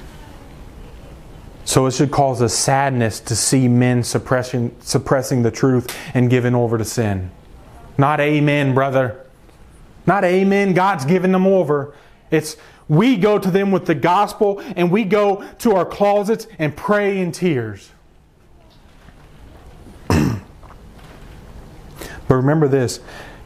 So 1.67 1.86
it 1.86 1.91
should 1.91 2.12
cause 2.12 2.41
us 2.41 2.53
sadness 2.53 3.19
to 3.19 3.36
see 3.36 3.67
men 3.67 4.01
suppressing, 4.01 4.73
suppressing 4.80 5.43
the 5.43 5.51
truth 5.51 5.93
and 6.13 6.30
giving 6.30 6.56
over 6.56 6.77
to 6.77 6.86
sin. 6.86 7.30
Not 7.97 8.21
amen, 8.21 8.73
brother. 8.73 9.25
Not 10.06 10.23
amen, 10.23 10.73
God's 10.73 11.03
giving 11.03 11.34
them 11.34 11.45
over. 11.45 11.93
It's 12.32 12.56
we 12.88 13.17
go 13.17 13.38
to 13.38 13.51
them 13.51 13.71
with 13.71 13.86
the 13.86 13.95
gospel 13.95 14.63
and 14.77 14.89
we 14.89 15.03
go 15.03 15.45
to 15.60 15.75
our 15.75 15.84
closets 15.84 16.47
and 16.58 16.73
pray 16.73 17.19
in 17.19 17.34
tears. 17.34 17.91
but 20.08 20.39
remember 22.30 22.69
this 22.69 23.01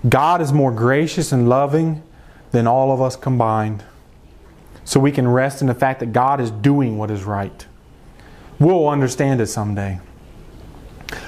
God 0.07 0.41
is 0.41 0.53
more 0.53 0.71
gracious 0.71 1.31
and 1.31 1.49
loving 1.49 2.03
than 2.51 2.67
all 2.67 2.91
of 2.91 3.01
us 3.01 3.15
combined. 3.15 3.83
So 4.85 4.99
we 4.99 5.11
can 5.11 5.27
rest 5.27 5.61
in 5.61 5.67
the 5.67 5.73
fact 5.73 5.99
that 6.01 6.13
God 6.13 6.39
is 6.39 6.51
doing 6.51 6.99
what 6.99 7.09
is 7.09 7.23
right. 7.23 7.65
We'll 8.61 8.87
understand 8.87 9.41
it 9.41 9.47
someday. 9.47 9.99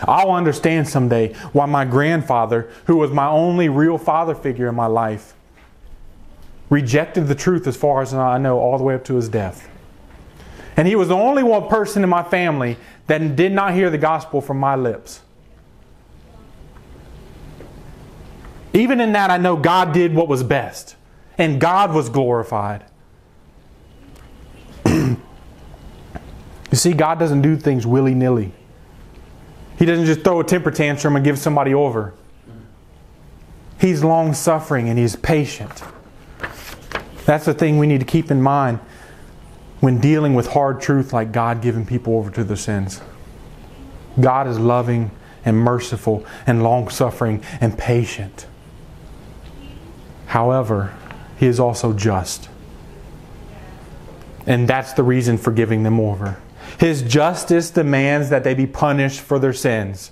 I'll 0.03 0.31
understand 0.31 0.87
someday 0.87 1.33
why 1.51 1.65
my 1.65 1.83
grandfather, 1.83 2.69
who 2.85 2.97
was 2.97 3.09
my 3.09 3.25
only 3.25 3.69
real 3.69 3.97
father 3.97 4.35
figure 4.35 4.69
in 4.69 4.75
my 4.75 4.85
life, 4.85 5.33
rejected 6.69 7.27
the 7.27 7.33
truth 7.33 7.65
as 7.65 7.75
far 7.75 8.03
as 8.03 8.13
I 8.13 8.37
know, 8.37 8.59
all 8.59 8.77
the 8.77 8.83
way 8.83 8.93
up 8.93 9.03
to 9.05 9.15
his 9.15 9.29
death. 9.29 9.67
And 10.77 10.87
he 10.87 10.95
was 10.95 11.07
the 11.07 11.15
only 11.15 11.41
one 11.41 11.67
person 11.67 12.03
in 12.03 12.09
my 12.09 12.21
family 12.21 12.77
that 13.07 13.35
did 13.35 13.51
not 13.51 13.73
hear 13.73 13.89
the 13.89 13.97
gospel 13.97 14.39
from 14.39 14.59
my 14.59 14.75
lips. 14.75 15.21
Even 18.73 19.01
in 19.01 19.11
that, 19.13 19.31
I 19.31 19.37
know 19.37 19.55
God 19.55 19.91
did 19.91 20.13
what 20.13 20.27
was 20.27 20.43
best, 20.43 20.95
and 21.39 21.59
God 21.59 21.93
was 21.93 22.09
glorified. 22.09 22.83
You 26.73 26.77
see, 26.77 26.93
God 26.93 27.19
doesn't 27.19 27.43
do 27.43 27.55
things 27.55 27.85
willy 27.85 28.15
nilly. 28.15 28.51
He 29.77 29.85
doesn't 29.85 30.07
just 30.07 30.21
throw 30.21 30.39
a 30.39 30.43
temper 30.43 30.71
tantrum 30.71 31.15
and 31.15 31.23
give 31.23 31.37
somebody 31.37 31.71
over. 31.71 32.15
He's 33.79 34.03
long 34.03 34.33
suffering 34.33 34.89
and 34.89 34.97
He's 34.97 35.15
patient. 35.15 35.83
That's 37.27 37.45
the 37.45 37.53
thing 37.53 37.77
we 37.77 37.85
need 37.85 37.99
to 37.99 38.07
keep 38.07 38.31
in 38.31 38.41
mind 38.41 38.79
when 39.81 39.99
dealing 39.99 40.33
with 40.33 40.47
hard 40.47 40.81
truth 40.81 41.13
like 41.13 41.31
God 41.31 41.61
giving 41.61 41.85
people 41.85 42.17
over 42.17 42.31
to 42.31 42.43
their 42.43 42.57
sins. 42.57 43.01
God 44.19 44.47
is 44.47 44.57
loving 44.57 45.11
and 45.45 45.55
merciful 45.55 46.25
and 46.47 46.63
long 46.63 46.89
suffering 46.89 47.43
and 47.61 47.77
patient. 47.77 48.47
However, 50.25 50.91
He 51.37 51.45
is 51.45 51.59
also 51.59 51.93
just. 51.93 52.49
And 54.47 54.67
that's 54.67 54.93
the 54.93 55.03
reason 55.03 55.37
for 55.37 55.51
giving 55.51 55.83
them 55.83 55.99
over. 55.99 56.39
His 56.79 57.01
justice 57.01 57.69
demands 57.69 58.29
that 58.29 58.43
they 58.43 58.53
be 58.53 58.67
punished 58.67 59.21
for 59.21 59.39
their 59.39 59.53
sins. 59.53 60.11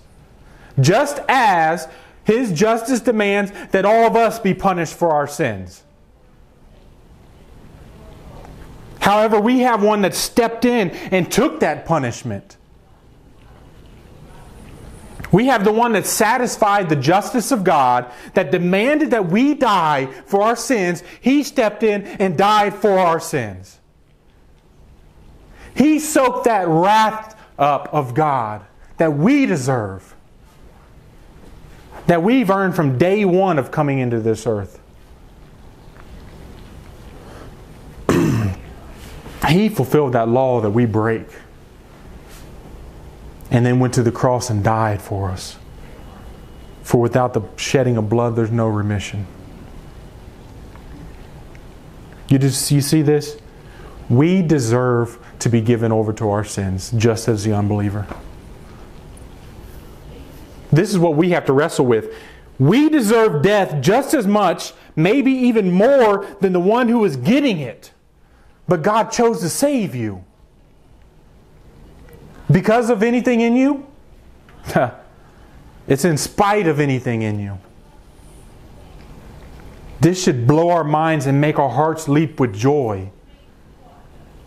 Just 0.80 1.20
as 1.28 1.88
His 2.24 2.52
justice 2.52 3.00
demands 3.00 3.52
that 3.72 3.86
all 3.86 4.06
of 4.06 4.16
us 4.16 4.40
be 4.40 4.54
punished 4.54 4.94
for 4.94 5.12
our 5.12 5.28
sins. 5.28 5.84
However, 9.02 9.40
we 9.40 9.60
have 9.60 9.84
one 9.84 10.04
that 10.04 10.14
stepped 10.14 10.64
in 10.64 10.92
and 11.12 11.32
took 11.32 11.60
that 11.62 11.86
punishment. 11.86 12.58
We 15.32 15.48
have 15.48 15.64
the 15.64 15.72
one 15.72 15.94
that 15.94 16.06
satisfied 16.06 16.90
the 16.90 16.96
justice 16.96 17.52
of 17.52 17.64
God, 17.64 18.12
that 18.36 18.52
demanded 18.52 19.12
that 19.12 19.28
we 19.28 19.56
die 19.56 20.08
for 20.26 20.44
our 20.44 20.56
sins. 20.56 21.04
He 21.20 21.44
stepped 21.44 21.84
in 21.84 22.04
and 22.06 22.38
died 22.38 22.76
for 22.76 23.00
our 23.00 23.20
sins. 23.20 23.81
He 25.76 26.00
soaked 26.00 26.46
that 26.46 26.68
wrath 26.68 27.38
up 27.58 27.94
of 27.94 28.14
God 28.14 28.66
that 28.98 29.14
we 29.14 29.46
deserve, 29.46 30.16
that 32.08 32.22
we've 32.22 32.50
earned 32.50 32.76
from 32.76 32.98
day 32.98 33.26
one 33.26 33.58
of 33.58 33.72
coming 33.72 34.00
into 34.00 34.20
this 34.20 34.46
earth. 34.46 34.80
he 39.48 39.70
fulfilled 39.70 40.14
that 40.14 40.28
law 40.28 40.62
that 40.62 40.72
we 40.72 40.86
break 40.86 41.28
and 43.52 43.66
then 43.66 43.80
went 43.80 43.94
to 43.94 44.04
the 44.04 44.12
cross 44.12 44.50
and 44.50 44.64
died 44.64 45.02
for 45.02 45.30
us. 45.30 45.58
For 46.84 47.00
without 47.00 47.34
the 47.34 47.42
shedding 47.58 47.98
of 47.98 48.10
blood, 48.10 48.36
there's 48.36 48.52
no 48.52 48.68
remission. 48.68 49.28
You 52.30 52.40
just 52.40 52.72
you 52.72 52.80
see 52.80 53.02
this? 53.02 53.41
We 54.12 54.42
deserve 54.42 55.18
to 55.40 55.48
be 55.48 55.62
given 55.62 55.94
over 55.94 56.12
to 56.12 56.30
our 56.32 56.44
sins, 56.44 56.92
just 56.98 57.30
as 57.30 57.46
the 57.46 57.54
unbeliever. 57.54 58.06
This 60.70 60.90
is 60.90 61.00
what 61.00 61.16
we 61.16 61.30
have 61.30 61.46
to 61.46 61.54
wrestle 61.54 61.86
with. 61.86 62.14
We 62.60 62.90
deserve 62.90 63.42
death 63.42 63.82
just 63.82 64.14
as 64.14 64.28
much, 64.28 64.74
maybe 64.98 65.32
even 65.32 65.72
more, 65.72 66.28
than 66.42 66.52
the 66.52 66.60
one 66.60 66.90
who 66.90 67.06
is 67.06 67.16
getting 67.16 67.60
it. 67.60 67.94
But 68.68 68.82
God 68.82 69.14
chose 69.14 69.40
to 69.44 69.50
save 69.50 69.96
you. 69.96 70.26
Because 72.52 72.90
of 72.90 73.04
anything 73.04 73.40
in 73.40 73.56
you? 73.56 73.88
it's 75.88 76.04
in 76.04 76.18
spite 76.18 76.68
of 76.68 76.82
anything 76.82 77.22
in 77.22 77.40
you. 77.40 77.58
This 80.02 80.22
should 80.22 80.48
blow 80.48 80.70
our 80.70 80.84
minds 80.84 81.28
and 81.28 81.40
make 81.40 81.58
our 81.58 81.70
hearts 81.70 82.10
leap 82.10 82.42
with 82.42 82.54
joy. 82.54 83.10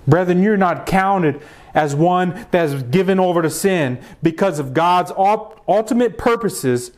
Brethren, 0.07 0.43
you're 0.43 0.57
not 0.57 0.87
counted 0.87 1.41
as 1.73 1.95
one 1.95 2.47
that 2.51 2.67
is 2.67 2.83
given 2.85 3.19
over 3.19 3.43
to 3.43 3.51
sin 3.51 4.01
because 4.23 4.59
of 4.59 4.75
God's 4.75 5.11
ultimate 5.17 6.19
purposes, 6.19 6.93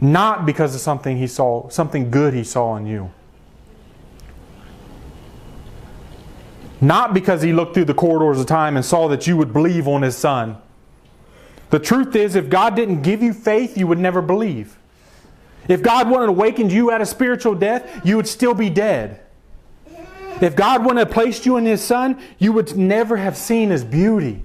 not 0.00 0.44
because 0.44 0.74
of 0.74 0.80
something 0.80 1.16
he 1.16 1.26
saw, 1.26 1.68
something 1.68 2.10
good 2.10 2.34
he 2.34 2.44
saw 2.44 2.76
in 2.76 2.86
you. 2.86 3.10
Not 6.80 7.14
because 7.14 7.42
he 7.42 7.52
looked 7.52 7.74
through 7.74 7.86
the 7.86 7.94
corridors 7.94 8.38
of 8.38 8.46
time 8.46 8.76
and 8.76 8.84
saw 8.84 9.08
that 9.08 9.26
you 9.26 9.36
would 9.36 9.52
believe 9.52 9.88
on 9.88 10.02
his 10.02 10.16
son. 10.16 10.58
The 11.70 11.78
truth 11.78 12.14
is, 12.14 12.34
if 12.34 12.48
God 12.48 12.76
didn't 12.76 13.02
give 13.02 13.22
you 13.22 13.32
faith, 13.32 13.76
you 13.76 13.86
would 13.86 13.98
never 13.98 14.22
believe. 14.22 14.78
If 15.66 15.82
God 15.82 16.08
wouldn't 16.08 16.30
awakened 16.30 16.72
you 16.72 16.90
out 16.90 17.00
of 17.00 17.08
spiritual 17.08 17.54
death, 17.54 18.00
you 18.06 18.16
would 18.16 18.28
still 18.28 18.54
be 18.54 18.70
dead. 18.70 19.20
If 20.40 20.54
God 20.54 20.82
wouldn't 20.82 20.98
have 20.98 21.10
placed 21.10 21.46
you 21.46 21.56
in 21.56 21.66
His 21.66 21.82
Son, 21.82 22.20
you 22.38 22.52
would 22.52 22.76
never 22.76 23.16
have 23.16 23.36
seen 23.36 23.70
His 23.70 23.84
beauty. 23.84 24.42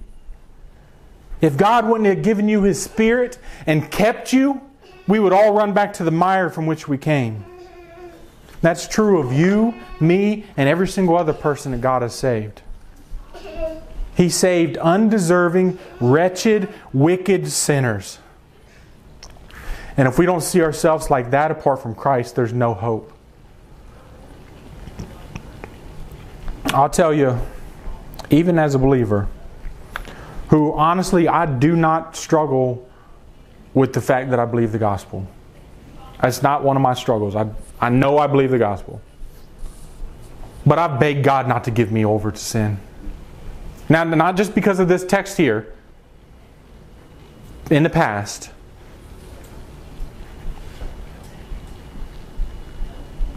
If 1.40 1.56
God 1.56 1.86
wouldn't 1.86 2.06
have 2.06 2.22
given 2.22 2.48
you 2.48 2.62
His 2.62 2.82
Spirit 2.82 3.38
and 3.66 3.90
kept 3.90 4.32
you, 4.32 4.60
we 5.06 5.20
would 5.20 5.32
all 5.32 5.52
run 5.52 5.72
back 5.72 5.92
to 5.94 6.04
the 6.04 6.10
mire 6.10 6.50
from 6.50 6.66
which 6.66 6.88
we 6.88 6.98
came. 6.98 7.44
That's 8.60 8.88
true 8.88 9.20
of 9.20 9.32
you, 9.32 9.74
me, 10.00 10.46
and 10.56 10.68
every 10.68 10.88
single 10.88 11.16
other 11.16 11.34
person 11.34 11.72
that 11.72 11.80
God 11.80 12.02
has 12.02 12.14
saved. 12.14 12.62
He 14.16 14.28
saved 14.28 14.78
undeserving, 14.78 15.78
wretched, 16.00 16.72
wicked 16.92 17.48
sinners. 17.48 18.18
And 19.96 20.08
if 20.08 20.18
we 20.18 20.26
don't 20.26 20.40
see 20.40 20.62
ourselves 20.62 21.10
like 21.10 21.30
that 21.30 21.50
apart 21.50 21.82
from 21.82 21.94
Christ, 21.94 22.34
there's 22.36 22.52
no 22.52 22.74
hope. 22.74 23.12
I'll 26.74 26.90
tell 26.90 27.14
you, 27.14 27.38
even 28.30 28.58
as 28.58 28.74
a 28.74 28.78
believer, 28.78 29.28
who 30.48 30.72
honestly 30.74 31.28
I 31.28 31.46
do 31.46 31.76
not 31.76 32.16
struggle 32.16 32.88
with 33.74 33.92
the 33.92 34.00
fact 34.00 34.30
that 34.30 34.40
I 34.40 34.44
believe 34.44 34.72
the 34.72 34.78
gospel. 34.78 35.26
That's 36.20 36.42
not 36.42 36.64
one 36.64 36.76
of 36.76 36.82
my 36.82 36.94
struggles. 36.94 37.36
I, 37.36 37.48
I 37.80 37.90
know 37.90 38.18
I 38.18 38.26
believe 38.26 38.50
the 38.50 38.58
gospel. 38.58 39.00
But 40.66 40.78
I 40.78 40.88
beg 40.88 41.22
God 41.22 41.46
not 41.46 41.64
to 41.64 41.70
give 41.70 41.92
me 41.92 42.04
over 42.04 42.32
to 42.32 42.38
sin. 42.38 42.78
Now, 43.88 44.02
not 44.04 44.36
just 44.36 44.54
because 44.54 44.78
of 44.80 44.88
this 44.88 45.04
text 45.04 45.36
here, 45.36 45.72
in 47.70 47.82
the 47.82 47.90
past. 47.90 48.50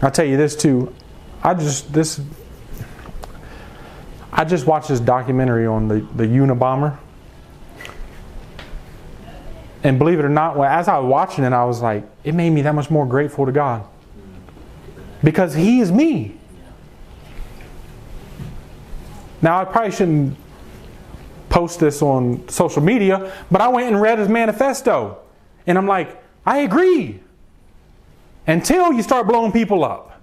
I'll 0.02 0.10
tell 0.10 0.24
you 0.24 0.36
this 0.36 0.54
too. 0.54 0.94
I 1.42 1.54
just 1.54 1.92
this 1.92 2.20
I 4.38 4.44
just 4.44 4.66
watched 4.66 4.86
this 4.86 5.00
documentary 5.00 5.66
on 5.66 5.88
the, 5.88 5.96
the 6.14 6.22
Unabomber. 6.22 6.96
And 9.82 9.98
believe 9.98 10.20
it 10.20 10.24
or 10.24 10.28
not, 10.28 10.56
as 10.64 10.86
I 10.86 10.96
was 10.98 11.10
watching 11.10 11.42
it, 11.42 11.52
I 11.52 11.64
was 11.64 11.82
like, 11.82 12.04
it 12.22 12.36
made 12.36 12.50
me 12.50 12.62
that 12.62 12.72
much 12.72 12.88
more 12.88 13.04
grateful 13.04 13.46
to 13.46 13.50
God. 13.50 13.84
Because 15.24 15.54
He 15.54 15.80
is 15.80 15.90
me. 15.90 16.36
Now, 19.42 19.60
I 19.60 19.64
probably 19.64 19.90
shouldn't 19.90 20.36
post 21.48 21.80
this 21.80 22.00
on 22.00 22.48
social 22.48 22.82
media, 22.82 23.32
but 23.50 23.60
I 23.60 23.66
went 23.66 23.88
and 23.88 24.00
read 24.00 24.20
his 24.20 24.28
manifesto. 24.28 25.18
And 25.66 25.76
I'm 25.76 25.88
like, 25.88 26.16
I 26.46 26.58
agree. 26.58 27.18
Until 28.46 28.92
you 28.92 29.02
start 29.02 29.26
blowing 29.26 29.50
people 29.50 29.82
up. 29.82 30.20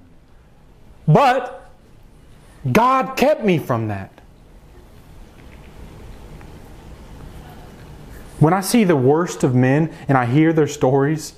But 1.05 1.64
God 2.71 3.15
kept 3.15 3.43
me 3.43 3.57
from 3.57 3.89
that. 3.89 4.11
When 8.39 8.53
I 8.53 8.61
see 8.61 8.83
the 8.83 8.95
worst 8.95 9.43
of 9.43 9.55
men 9.55 9.93
and 10.07 10.17
I 10.17 10.25
hear 10.25 10.51
their 10.51 10.67
stories, 10.67 11.35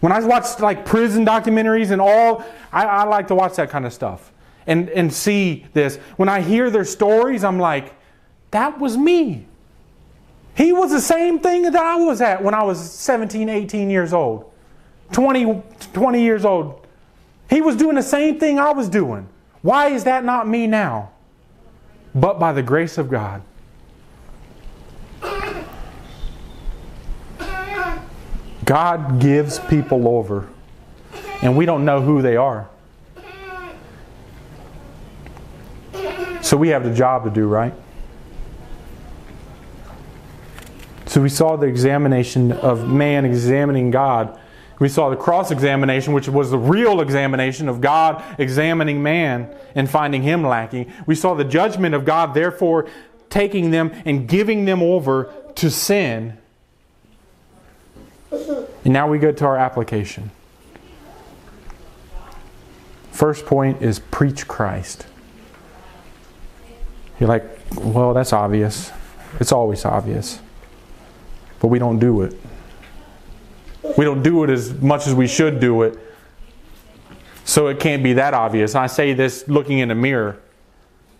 when 0.00 0.12
I 0.12 0.20
watch 0.20 0.60
like 0.60 0.84
prison 0.84 1.24
documentaries 1.24 1.90
and 1.90 2.00
all, 2.00 2.44
I, 2.72 2.84
I 2.84 3.04
like 3.04 3.28
to 3.28 3.34
watch 3.34 3.56
that 3.56 3.70
kind 3.70 3.86
of 3.86 3.92
stuff 3.92 4.32
and, 4.66 4.88
and 4.90 5.12
see 5.12 5.66
this. 5.72 5.96
When 6.16 6.28
I 6.28 6.40
hear 6.40 6.70
their 6.70 6.84
stories, 6.84 7.42
I'm 7.44 7.58
like, 7.58 7.94
that 8.50 8.78
was 8.78 8.96
me. 8.96 9.46
He 10.54 10.72
was 10.72 10.90
the 10.90 11.00
same 11.00 11.38
thing 11.38 11.62
that 11.62 11.76
I 11.76 11.96
was 11.96 12.20
at 12.20 12.42
when 12.42 12.54
I 12.54 12.62
was 12.62 12.78
17, 12.90 13.48
18 13.48 13.90
years 13.90 14.12
old, 14.12 14.50
20, 15.12 15.62
20 15.92 16.22
years 16.22 16.44
old. 16.44 16.86
He 17.48 17.60
was 17.60 17.76
doing 17.76 17.94
the 17.94 18.02
same 18.02 18.40
thing 18.40 18.58
I 18.58 18.72
was 18.72 18.88
doing. 18.88 19.28
Why 19.66 19.88
is 19.88 20.04
that 20.04 20.24
not 20.24 20.46
me 20.46 20.68
now? 20.68 21.10
But 22.14 22.38
by 22.38 22.52
the 22.52 22.62
grace 22.62 22.98
of 22.98 23.10
God. 23.10 23.42
God 28.64 29.20
gives 29.20 29.58
people 29.58 30.06
over, 30.06 30.48
and 31.42 31.56
we 31.56 31.66
don't 31.66 31.84
know 31.84 32.00
who 32.00 32.22
they 32.22 32.36
are. 32.36 32.68
So 36.42 36.56
we 36.56 36.68
have 36.68 36.84
the 36.84 36.94
job 36.94 37.24
to 37.24 37.30
do, 37.30 37.48
right? 37.48 37.74
So 41.06 41.20
we 41.20 41.28
saw 41.28 41.56
the 41.56 41.66
examination 41.66 42.52
of 42.52 42.88
man 42.88 43.24
examining 43.24 43.90
God. 43.90 44.38
We 44.78 44.88
saw 44.88 45.08
the 45.08 45.16
cross 45.16 45.50
examination, 45.50 46.12
which 46.12 46.28
was 46.28 46.50
the 46.50 46.58
real 46.58 47.00
examination 47.00 47.68
of 47.68 47.80
God 47.80 48.22
examining 48.38 49.02
man 49.02 49.54
and 49.74 49.88
finding 49.88 50.22
him 50.22 50.42
lacking. 50.42 50.92
We 51.06 51.14
saw 51.14 51.34
the 51.34 51.44
judgment 51.44 51.94
of 51.94 52.04
God, 52.04 52.34
therefore, 52.34 52.86
taking 53.30 53.70
them 53.70 53.92
and 54.04 54.28
giving 54.28 54.66
them 54.66 54.82
over 54.82 55.32
to 55.56 55.70
sin. 55.70 56.36
And 58.30 58.92
now 58.92 59.08
we 59.08 59.18
go 59.18 59.32
to 59.32 59.44
our 59.46 59.56
application. 59.56 60.30
First 63.12 63.46
point 63.46 63.80
is 63.80 63.98
preach 63.98 64.46
Christ. 64.46 65.06
You're 67.18 67.30
like, 67.30 67.44
well, 67.74 68.12
that's 68.12 68.34
obvious. 68.34 68.92
It's 69.40 69.52
always 69.52 69.86
obvious. 69.86 70.38
But 71.60 71.68
we 71.68 71.78
don't 71.78 71.98
do 71.98 72.20
it. 72.22 72.38
We 73.96 74.04
don't 74.04 74.22
do 74.22 74.44
it 74.44 74.50
as 74.50 74.74
much 74.74 75.06
as 75.06 75.14
we 75.14 75.26
should 75.26 75.60
do 75.60 75.82
it. 75.82 75.98
So 77.44 77.68
it 77.68 77.78
can't 77.78 78.02
be 78.02 78.14
that 78.14 78.34
obvious. 78.34 78.74
I 78.74 78.86
say 78.86 79.12
this 79.12 79.46
looking 79.48 79.78
in 79.78 79.88
the 79.88 79.94
mirror. 79.94 80.40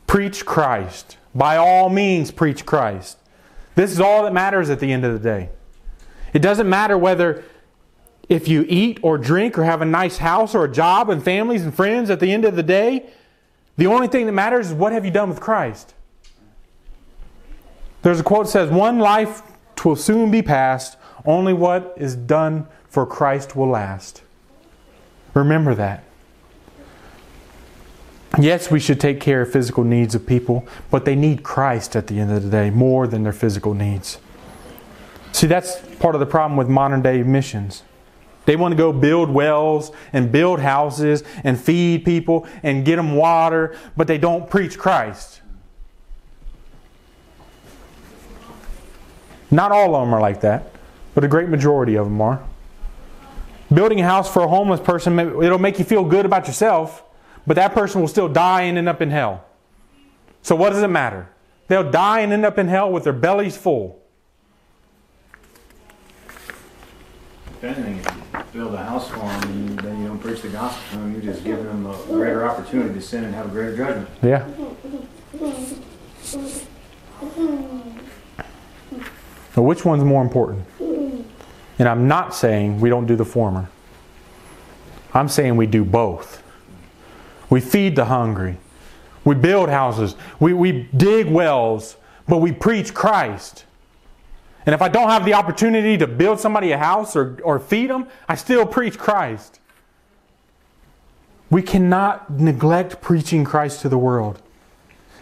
Preach 0.06 0.44
Christ. 0.44 1.16
By 1.34 1.56
all 1.56 1.88
means, 1.88 2.30
preach 2.30 2.66
Christ. 2.66 3.18
This 3.74 3.92
is 3.92 4.00
all 4.00 4.24
that 4.24 4.32
matters 4.32 4.70
at 4.70 4.80
the 4.80 4.92
end 4.92 5.04
of 5.04 5.12
the 5.12 5.18
day. 5.18 5.50
It 6.32 6.40
doesn't 6.40 6.68
matter 6.68 6.98
whether 6.98 7.44
if 8.28 8.48
you 8.48 8.64
eat 8.68 8.98
or 9.02 9.18
drink 9.18 9.58
or 9.58 9.64
have 9.64 9.82
a 9.82 9.84
nice 9.84 10.18
house 10.18 10.54
or 10.54 10.64
a 10.64 10.72
job 10.72 11.10
and 11.10 11.22
families 11.22 11.62
and 11.62 11.74
friends 11.74 12.10
at 12.10 12.20
the 12.20 12.32
end 12.32 12.44
of 12.44 12.56
the 12.56 12.62
day. 12.62 13.08
The 13.76 13.86
only 13.86 14.08
thing 14.08 14.26
that 14.26 14.32
matters 14.32 14.68
is 14.68 14.72
what 14.72 14.92
have 14.92 15.04
you 15.04 15.10
done 15.10 15.28
with 15.28 15.40
Christ? 15.40 15.94
There's 18.02 18.20
a 18.20 18.24
quote 18.24 18.46
that 18.46 18.52
says, 18.52 18.70
One 18.70 18.98
life 18.98 19.42
will 19.84 19.96
soon 19.96 20.30
be 20.30 20.42
past, 20.42 20.96
only 21.26 21.52
what 21.52 21.94
is 21.96 22.16
done 22.16 22.66
for 22.88 23.04
Christ 23.06 23.56
will 23.56 23.68
last. 23.68 24.22
Remember 25.34 25.74
that. 25.74 26.04
Yes, 28.38 28.70
we 28.70 28.80
should 28.80 29.00
take 29.00 29.20
care 29.20 29.42
of 29.42 29.50
physical 29.50 29.82
needs 29.84 30.14
of 30.14 30.26
people, 30.26 30.66
but 30.90 31.04
they 31.04 31.14
need 31.14 31.42
Christ 31.42 31.96
at 31.96 32.06
the 32.06 32.18
end 32.18 32.30
of 32.32 32.42
the 32.42 32.50
day 32.50 32.70
more 32.70 33.06
than 33.06 33.22
their 33.22 33.32
physical 33.32 33.72
needs. 33.72 34.18
See, 35.32 35.46
that's 35.46 35.80
part 35.98 36.14
of 36.14 36.20
the 36.20 36.26
problem 36.26 36.56
with 36.56 36.68
modern 36.68 37.02
day 37.02 37.22
missions. 37.22 37.82
They 38.44 38.56
want 38.56 38.72
to 38.72 38.76
go 38.76 38.92
build 38.92 39.28
wells 39.30 39.90
and 40.12 40.30
build 40.30 40.60
houses 40.60 41.24
and 41.44 41.60
feed 41.60 42.04
people 42.04 42.46
and 42.62 42.84
get 42.84 42.96
them 42.96 43.16
water, 43.16 43.76
but 43.96 44.06
they 44.06 44.18
don't 44.18 44.48
preach 44.48 44.78
Christ. 44.78 45.40
Not 49.50 49.72
all 49.72 49.94
of 49.94 50.06
them 50.06 50.14
are 50.14 50.20
like 50.20 50.40
that, 50.42 50.70
but 51.16 51.24
a 51.24 51.28
great 51.28 51.48
majority 51.48 51.96
of 51.96 52.04
them 52.04 52.20
are. 52.20 52.44
Building 53.72 53.98
a 54.02 54.04
house 54.04 54.30
for 54.30 54.42
a 54.42 54.48
homeless 54.48 54.80
person, 54.80 55.18
it'll 55.18 55.58
make 55.58 55.78
you 55.78 55.84
feel 55.84 56.04
good 56.04 56.26
about 56.26 56.46
yourself, 56.46 57.02
but 57.46 57.56
that 57.56 57.72
person 57.72 58.02
will 58.02 58.08
still 58.08 58.28
die 58.28 58.60
and 58.62 58.76
end 58.76 58.86
up 58.86 59.00
in 59.00 59.10
hell. 59.10 59.42
So, 60.42 60.54
what 60.54 60.70
does 60.70 60.82
it 60.82 60.88
matter? 60.88 61.30
They'll 61.68 61.90
die 61.90 62.20
and 62.20 62.34
end 62.34 62.44
up 62.44 62.58
in 62.58 62.68
hell 62.68 62.92
with 62.92 63.04
their 63.04 63.14
bellies 63.14 63.56
full. 63.56 63.98
If 67.48 67.64
anything, 67.64 67.98
if 67.98 68.54
you 68.54 68.60
build 68.60 68.74
a 68.74 68.84
house 68.84 69.08
for 69.08 69.16
them, 69.16 69.42
and 69.42 69.78
then 69.78 70.02
you 70.02 70.08
don't 70.08 70.18
preach 70.18 70.42
the 70.42 70.48
gospel 70.48 70.82
to 70.90 70.96
them. 70.98 71.12
You're 71.14 71.32
just 71.32 71.42
giving 71.42 71.64
them 71.64 71.86
a 71.86 71.96
greater 72.08 72.46
opportunity 72.46 72.92
to 72.92 73.00
sin 73.00 73.24
and 73.24 73.34
have 73.34 73.46
a 73.46 73.48
greater 73.48 73.74
judgment. 73.74 74.10
Yeah. 74.22 74.46
But 79.56 79.62
which 79.62 79.86
one's 79.86 80.04
more 80.04 80.22
important? 80.22 80.66
And 81.78 81.88
I'm 81.88 82.08
not 82.08 82.34
saying 82.34 82.80
we 82.80 82.88
don't 82.88 83.06
do 83.06 83.16
the 83.16 83.24
former. 83.24 83.68
I'm 85.12 85.28
saying 85.28 85.56
we 85.56 85.66
do 85.66 85.84
both. 85.84 86.42
We 87.48 87.60
feed 87.60 87.96
the 87.96 88.06
hungry. 88.06 88.58
We 89.24 89.34
build 89.34 89.68
houses. 89.68 90.14
We, 90.40 90.52
we 90.52 90.88
dig 90.96 91.26
wells, 91.26 91.96
but 92.28 92.38
we 92.38 92.52
preach 92.52 92.94
Christ. 92.94 93.64
And 94.64 94.74
if 94.74 94.82
I 94.82 94.88
don't 94.88 95.10
have 95.10 95.24
the 95.24 95.34
opportunity 95.34 95.96
to 95.98 96.06
build 96.06 96.40
somebody 96.40 96.72
a 96.72 96.78
house 96.78 97.14
or, 97.14 97.40
or 97.42 97.58
feed 97.58 97.88
them, 97.88 98.08
I 98.28 98.34
still 98.34 98.66
preach 98.66 98.98
Christ. 98.98 99.60
We 101.50 101.62
cannot 101.62 102.30
neglect 102.30 103.00
preaching 103.00 103.44
Christ 103.44 103.80
to 103.82 103.88
the 103.88 103.98
world. 103.98 104.42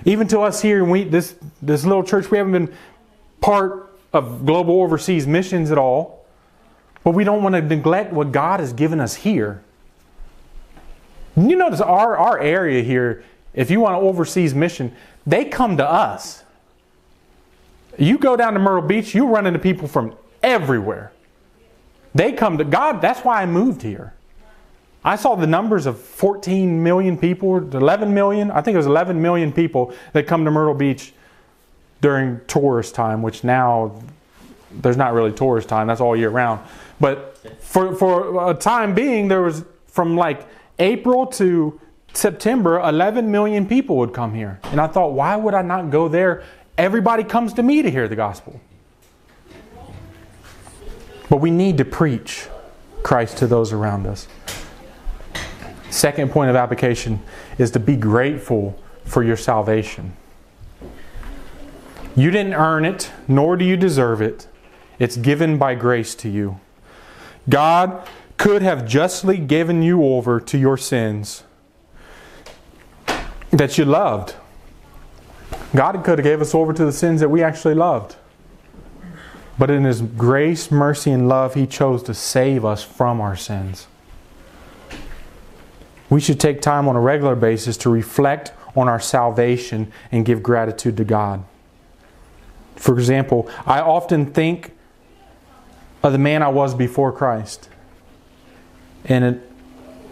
Even 0.06 0.26
to 0.28 0.40
us 0.40 0.62
here, 0.62 0.84
we, 0.84 1.04
this, 1.04 1.36
this 1.60 1.84
little 1.84 2.02
church, 2.02 2.30
we 2.30 2.38
haven't 2.38 2.52
been 2.52 2.74
part 3.40 3.94
of 4.12 4.46
global 4.46 4.80
overseas 4.80 5.26
missions 5.26 5.70
at 5.70 5.78
all. 5.78 6.23
But 7.04 7.10
we 7.10 7.22
don't 7.22 7.42
want 7.42 7.54
to 7.54 7.62
neglect 7.62 8.12
what 8.12 8.32
God 8.32 8.60
has 8.60 8.72
given 8.72 8.98
us 8.98 9.14
here. 9.14 9.62
You 11.36 11.56
notice 11.56 11.80
our, 11.80 12.16
our 12.16 12.38
area 12.38 12.82
here, 12.82 13.24
if 13.52 13.70
you 13.70 13.80
want 13.80 13.96
an 13.96 14.02
overseas 14.02 14.54
mission, 14.54 14.94
they 15.26 15.44
come 15.44 15.76
to 15.76 15.88
us. 15.88 16.42
You 17.98 18.18
go 18.18 18.36
down 18.36 18.54
to 18.54 18.58
Myrtle 18.58 18.86
Beach, 18.86 19.14
you 19.14 19.26
run 19.26 19.46
into 19.46 19.58
people 19.58 19.86
from 19.86 20.14
everywhere. 20.42 21.12
They 22.14 22.32
come 22.32 22.58
to 22.58 22.64
God. 22.64 23.00
That's 23.00 23.20
why 23.20 23.42
I 23.42 23.46
moved 23.46 23.82
here. 23.82 24.14
I 25.04 25.16
saw 25.16 25.34
the 25.34 25.46
numbers 25.46 25.84
of 25.86 26.00
14 26.00 26.82
million 26.82 27.18
people, 27.18 27.58
11 27.58 28.14
million, 28.14 28.50
I 28.50 28.62
think 28.62 28.74
it 28.74 28.78
was 28.78 28.86
11 28.86 29.20
million 29.20 29.52
people 29.52 29.92
that 30.12 30.26
come 30.26 30.46
to 30.46 30.50
Myrtle 30.50 30.74
Beach 30.74 31.12
during 32.00 32.40
tourist 32.46 32.94
time, 32.94 33.20
which 33.20 33.44
now 33.44 34.02
there's 34.72 34.96
not 34.96 35.12
really 35.12 35.32
tourist 35.32 35.68
time, 35.68 35.88
that's 35.88 36.00
all 36.00 36.16
year 36.16 36.30
round. 36.30 36.60
But 37.00 37.38
for, 37.60 37.94
for 37.94 38.50
a 38.50 38.54
time 38.54 38.94
being, 38.94 39.28
there 39.28 39.42
was 39.42 39.64
from 39.86 40.16
like 40.16 40.46
April 40.78 41.26
to 41.26 41.80
September, 42.12 42.78
11 42.80 43.30
million 43.30 43.66
people 43.66 43.96
would 43.96 44.12
come 44.12 44.34
here. 44.34 44.60
And 44.64 44.80
I 44.80 44.86
thought, 44.86 45.12
why 45.12 45.36
would 45.36 45.54
I 45.54 45.62
not 45.62 45.90
go 45.90 46.08
there 46.08 46.44
Everybody 46.76 47.22
comes 47.22 47.52
to 47.54 47.62
me 47.62 47.82
to 47.82 47.90
hear 47.90 48.08
the 48.08 48.16
gospel. 48.16 48.60
But 51.30 51.36
we 51.36 51.50
need 51.50 51.78
to 51.78 51.84
preach 51.84 52.48
Christ 53.02 53.38
to 53.38 53.46
those 53.46 53.72
around 53.72 54.06
us. 54.06 54.26
Second 55.90 56.32
point 56.32 56.50
of 56.50 56.56
application 56.56 57.20
is 57.58 57.70
to 57.72 57.80
be 57.80 57.94
grateful 57.94 58.80
for 59.04 59.22
your 59.22 59.36
salvation. 59.36 60.16
You 62.16 62.30
didn't 62.30 62.54
earn 62.54 62.84
it, 62.84 63.12
nor 63.28 63.56
do 63.56 63.64
you 63.64 63.76
deserve 63.76 64.20
it. 64.20 64.48
It's 64.98 65.16
given 65.16 65.56
by 65.56 65.76
grace 65.76 66.14
to 66.16 66.28
you. 66.28 66.60
God 67.48 68.06
could 68.36 68.62
have 68.62 68.86
justly 68.86 69.38
given 69.38 69.82
you 69.82 70.04
over 70.04 70.40
to 70.40 70.58
your 70.58 70.76
sins 70.76 71.44
that 73.50 73.78
you 73.78 73.84
loved. 73.84 74.34
God 75.74 76.02
could 76.04 76.18
have 76.18 76.24
gave 76.24 76.40
us 76.40 76.54
over 76.54 76.72
to 76.72 76.84
the 76.84 76.92
sins 76.92 77.20
that 77.20 77.28
we 77.28 77.42
actually 77.42 77.74
loved. 77.74 78.16
But 79.58 79.70
in 79.70 79.84
his 79.84 80.02
grace, 80.02 80.70
mercy, 80.70 81.10
and 81.12 81.28
love, 81.28 81.54
he 81.54 81.66
chose 81.66 82.02
to 82.04 82.14
save 82.14 82.64
us 82.64 82.82
from 82.82 83.20
our 83.20 83.36
sins. 83.36 83.86
We 86.10 86.20
should 86.20 86.40
take 86.40 86.60
time 86.60 86.88
on 86.88 86.96
a 86.96 87.00
regular 87.00 87.36
basis 87.36 87.76
to 87.78 87.90
reflect 87.90 88.52
on 88.76 88.88
our 88.88 89.00
salvation 89.00 89.92
and 90.10 90.24
give 90.24 90.42
gratitude 90.42 90.96
to 90.96 91.04
God. 91.04 91.44
For 92.76 92.94
example, 92.94 93.48
I 93.64 93.80
often 93.80 94.26
think 94.32 94.72
of 96.04 96.12
the 96.12 96.18
man 96.18 96.42
I 96.42 96.48
was 96.48 96.74
before 96.74 97.10
Christ. 97.10 97.70
And 99.06 99.24
it 99.24 99.50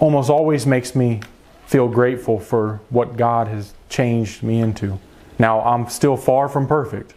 almost 0.00 0.30
always 0.30 0.66
makes 0.66 0.96
me 0.96 1.20
feel 1.66 1.86
grateful 1.86 2.40
for 2.40 2.80
what 2.88 3.16
God 3.16 3.46
has 3.46 3.74
changed 3.90 4.42
me 4.42 4.58
into. 4.58 4.98
Now, 5.38 5.60
I'm 5.60 5.88
still 5.88 6.16
far 6.16 6.48
from 6.48 6.66
perfect. 6.66 7.14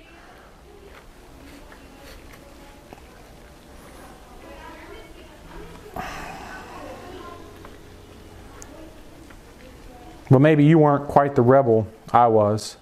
But 10.29 10.39
maybe 10.39 10.65
you 10.65 10.79
weren't 10.79 11.07
quite 11.07 11.35
the 11.35 11.41
rebel 11.41 11.87
I 12.11 12.27
was. 12.27 12.75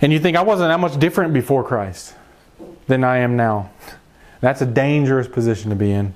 And 0.00 0.10
you 0.10 0.18
think 0.18 0.38
I 0.38 0.42
wasn't 0.42 0.70
that 0.70 0.80
much 0.80 0.98
different 0.98 1.34
before 1.34 1.64
Christ 1.64 2.14
than 2.86 3.04
I 3.04 3.18
am 3.18 3.36
now. 3.36 3.70
That's 4.40 4.60
a 4.60 4.66
dangerous 4.66 5.28
position 5.28 5.70
to 5.70 5.76
be 5.76 5.92
in. 5.92 6.14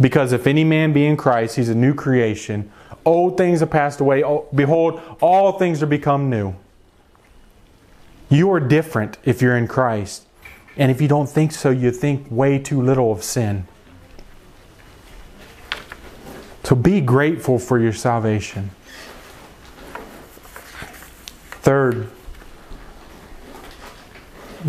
Because 0.00 0.32
if 0.32 0.46
any 0.46 0.64
man 0.64 0.92
be 0.92 1.06
in 1.06 1.16
Christ, 1.16 1.56
he's 1.56 1.68
a 1.68 1.74
new 1.74 1.92
creation. 1.92 2.70
Old 3.04 3.36
things 3.36 3.60
have 3.60 3.70
passed 3.70 4.00
away. 4.00 4.22
Behold, 4.54 5.00
all 5.20 5.52
things 5.52 5.82
are 5.82 5.86
become 5.86 6.30
new. 6.30 6.54
You 8.28 8.52
are 8.52 8.60
different 8.60 9.18
if 9.24 9.42
you're 9.42 9.56
in 9.56 9.66
Christ. 9.66 10.24
And 10.76 10.90
if 10.90 11.00
you 11.00 11.08
don't 11.08 11.28
think 11.28 11.50
so, 11.52 11.70
you 11.70 11.90
think 11.90 12.30
way 12.30 12.58
too 12.58 12.80
little 12.80 13.10
of 13.10 13.24
sin. 13.24 13.66
So 16.62 16.76
be 16.76 17.00
grateful 17.00 17.58
for 17.58 17.78
your 17.78 17.94
salvation. 17.94 18.70
Third, 21.62 22.10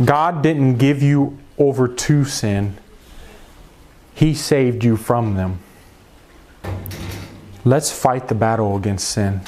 God 0.05 0.41
didn't 0.41 0.77
give 0.77 1.03
you 1.03 1.37
over 1.59 1.87
to 1.87 2.25
sin, 2.25 2.77
He 4.15 4.33
saved 4.33 4.83
you 4.83 4.97
from 4.97 5.35
them. 5.35 5.59
Let's 7.63 7.91
fight 7.91 8.27
the 8.29 8.35
battle 8.35 8.75
against 8.75 9.09
sin. 9.09 9.41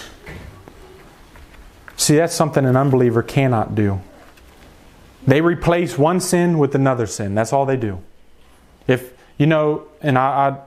See, 1.96 2.16
that's 2.16 2.36
something 2.36 2.66
an 2.66 2.76
unbeliever 2.76 3.24
cannot 3.24 3.74
do. 3.74 4.02
They 5.26 5.40
replace 5.42 5.98
one 5.98 6.20
sin 6.20 6.58
with 6.58 6.76
another 6.76 7.06
sin. 7.06 7.36
That's 7.36 7.54
all 7.54 7.66
they 7.66 7.78
do. 7.78 8.02
If, 8.88 9.14
you 9.38 9.46
know, 9.46 9.88
and 10.02 10.18
I, 10.18 10.50
I 10.50 10.58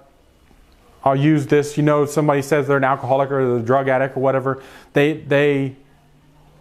I'll 1.04 1.16
use 1.16 1.46
this, 1.46 1.76
you 1.76 1.82
know, 1.82 2.06
somebody 2.06 2.40
says 2.40 2.66
they're 2.66 2.78
an 2.78 2.84
alcoholic 2.84 3.30
or 3.30 3.58
a 3.58 3.60
drug 3.60 3.88
addict 3.88 4.16
or 4.16 4.20
whatever, 4.20 4.62
they, 4.94 5.18
they, 5.18 5.76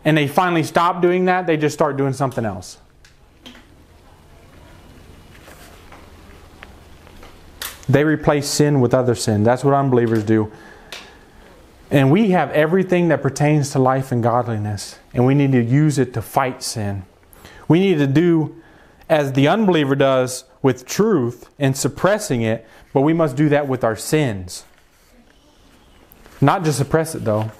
and 0.03 0.17
they 0.17 0.27
finally 0.27 0.63
stop 0.63 1.01
doing 1.01 1.25
that, 1.25 1.47
they 1.47 1.55
just 1.55 1.73
start 1.73 1.95
doing 1.95 2.11
something 2.11 2.43
else. 2.43 2.77
They 7.87 8.03
replace 8.03 8.47
sin 8.47 8.79
with 8.79 8.93
other 8.93 9.15
sin. 9.15 9.43
That's 9.43 9.63
what 9.63 9.73
unbelievers 9.73 10.23
do. 10.23 10.51
And 11.91 12.11
we 12.11 12.31
have 12.31 12.49
everything 12.51 13.09
that 13.09 13.21
pertains 13.21 13.71
to 13.71 13.79
life 13.79 14.11
and 14.11 14.23
godliness, 14.23 14.97
and 15.13 15.25
we 15.25 15.35
need 15.35 15.51
to 15.51 15.61
use 15.61 15.99
it 15.99 16.13
to 16.15 16.21
fight 16.21 16.63
sin. 16.63 17.03
We 17.67 17.79
need 17.79 17.99
to 17.99 18.07
do 18.07 18.55
as 19.09 19.33
the 19.33 19.47
unbeliever 19.47 19.95
does 19.95 20.45
with 20.61 20.87
truth 20.87 21.49
and 21.59 21.77
suppressing 21.77 22.41
it, 22.41 22.67
but 22.93 23.01
we 23.01 23.13
must 23.13 23.35
do 23.35 23.49
that 23.49 23.67
with 23.67 23.83
our 23.83 23.95
sins. 23.95 24.63
Not 26.41 26.63
just 26.63 26.77
suppress 26.77 27.13
it, 27.13 27.25
though, 27.25 27.51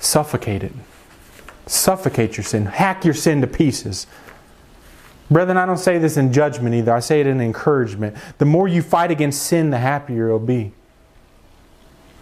suffocate 0.00 0.62
it. 0.62 0.72
Suffocate 1.66 2.36
your 2.36 2.44
sin, 2.44 2.66
hack 2.66 3.04
your 3.04 3.14
sin 3.14 3.40
to 3.40 3.46
pieces. 3.46 4.06
Brethren, 5.32 5.56
I 5.56 5.64
don't 5.64 5.78
say 5.78 5.98
this 5.98 6.16
in 6.16 6.32
judgment 6.32 6.74
either. 6.74 6.92
I 6.92 7.00
say 7.00 7.20
it 7.20 7.26
in 7.26 7.40
encouragement. 7.40 8.16
The 8.38 8.44
more 8.44 8.68
you 8.68 8.82
fight 8.82 9.10
against 9.10 9.42
sin, 9.44 9.70
the 9.70 9.78
happier 9.78 10.28
you'll 10.28 10.38
be. 10.38 10.72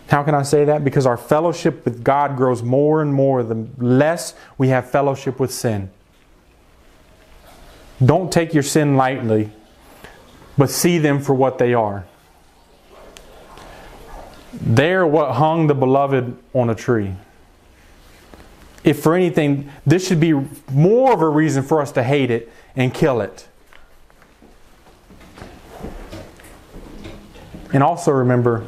How 0.09 0.23
can 0.23 0.35
I 0.35 0.43
say 0.43 0.65
that? 0.65 0.85
Because 0.85 1.07
our 1.07 1.17
fellowship 1.17 1.85
with 1.85 2.05
God 2.05 2.37
grows 2.37 2.63
more 2.63 3.03
and 3.03 3.13
more 3.13 3.43
the 3.43 3.67
less 3.79 4.35
we 4.59 4.69
have 4.69 4.91
fellowship 4.91 5.41
with 5.41 5.53
sin. 5.53 5.91
Don't 8.05 8.33
take 8.33 8.55
your 8.55 8.63
sin 8.63 8.97
lightly, 8.97 9.51
but 10.57 10.71
see 10.71 10.99
them 10.99 11.21
for 11.21 11.35
what 11.35 11.59
they 11.59 11.75
are. 11.75 12.07
They're 14.53 15.07
what 15.07 15.33
hung 15.33 15.67
the 15.67 15.75
beloved 15.75 16.37
on 16.55 16.71
a 16.71 16.75
tree. 16.75 17.15
If 18.83 19.03
for 19.03 19.14
anything, 19.14 19.70
this 19.87 20.07
should 20.07 20.20
be 20.20 20.33
more 20.70 21.12
of 21.12 21.20
a 21.20 21.28
reason 21.28 21.62
for 21.62 21.81
us 21.81 21.93
to 21.93 22.03
hate 22.03 22.31
it 22.31 22.51
and 22.74 22.95
kill 22.95 23.20
it. 23.20 23.49
And 27.72 27.83
also 27.83 28.11
remember, 28.11 28.66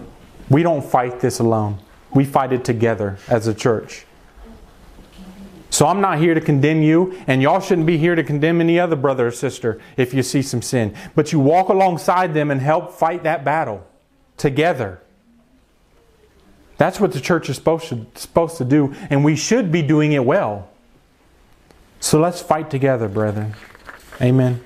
we 0.48 0.62
don't 0.62 0.84
fight 0.84 1.20
this 1.20 1.38
alone. 1.38 1.78
We 2.14 2.24
fight 2.24 2.52
it 2.52 2.64
together 2.64 3.18
as 3.28 3.46
a 3.46 3.54
church. 3.54 4.04
So 5.70 5.86
I'm 5.86 6.02
not 6.02 6.18
here 6.18 6.34
to 6.34 6.40
condemn 6.40 6.82
you, 6.82 7.18
and 7.26 7.40
y'all 7.40 7.60
shouldn't 7.60 7.86
be 7.86 7.96
here 7.96 8.14
to 8.14 8.22
condemn 8.22 8.60
any 8.60 8.78
other 8.78 8.94
brother 8.94 9.28
or 9.28 9.30
sister 9.30 9.80
if 9.96 10.12
you 10.12 10.22
see 10.22 10.42
some 10.42 10.60
sin. 10.60 10.94
But 11.14 11.32
you 11.32 11.40
walk 11.40 11.70
alongside 11.70 12.34
them 12.34 12.50
and 12.50 12.60
help 12.60 12.92
fight 12.92 13.22
that 13.22 13.42
battle 13.42 13.86
together. 14.36 15.01
That's 16.82 16.98
what 16.98 17.12
the 17.12 17.20
church 17.20 17.48
is 17.48 17.54
supposed 17.54 17.90
to, 17.90 18.04
supposed 18.16 18.56
to 18.56 18.64
do, 18.64 18.92
and 19.08 19.24
we 19.24 19.36
should 19.36 19.70
be 19.70 19.82
doing 19.82 20.14
it 20.14 20.24
well. 20.24 20.68
So 22.00 22.18
let's 22.18 22.42
fight 22.42 22.70
together, 22.70 23.06
brethren. 23.06 23.54
Amen. 24.20 24.60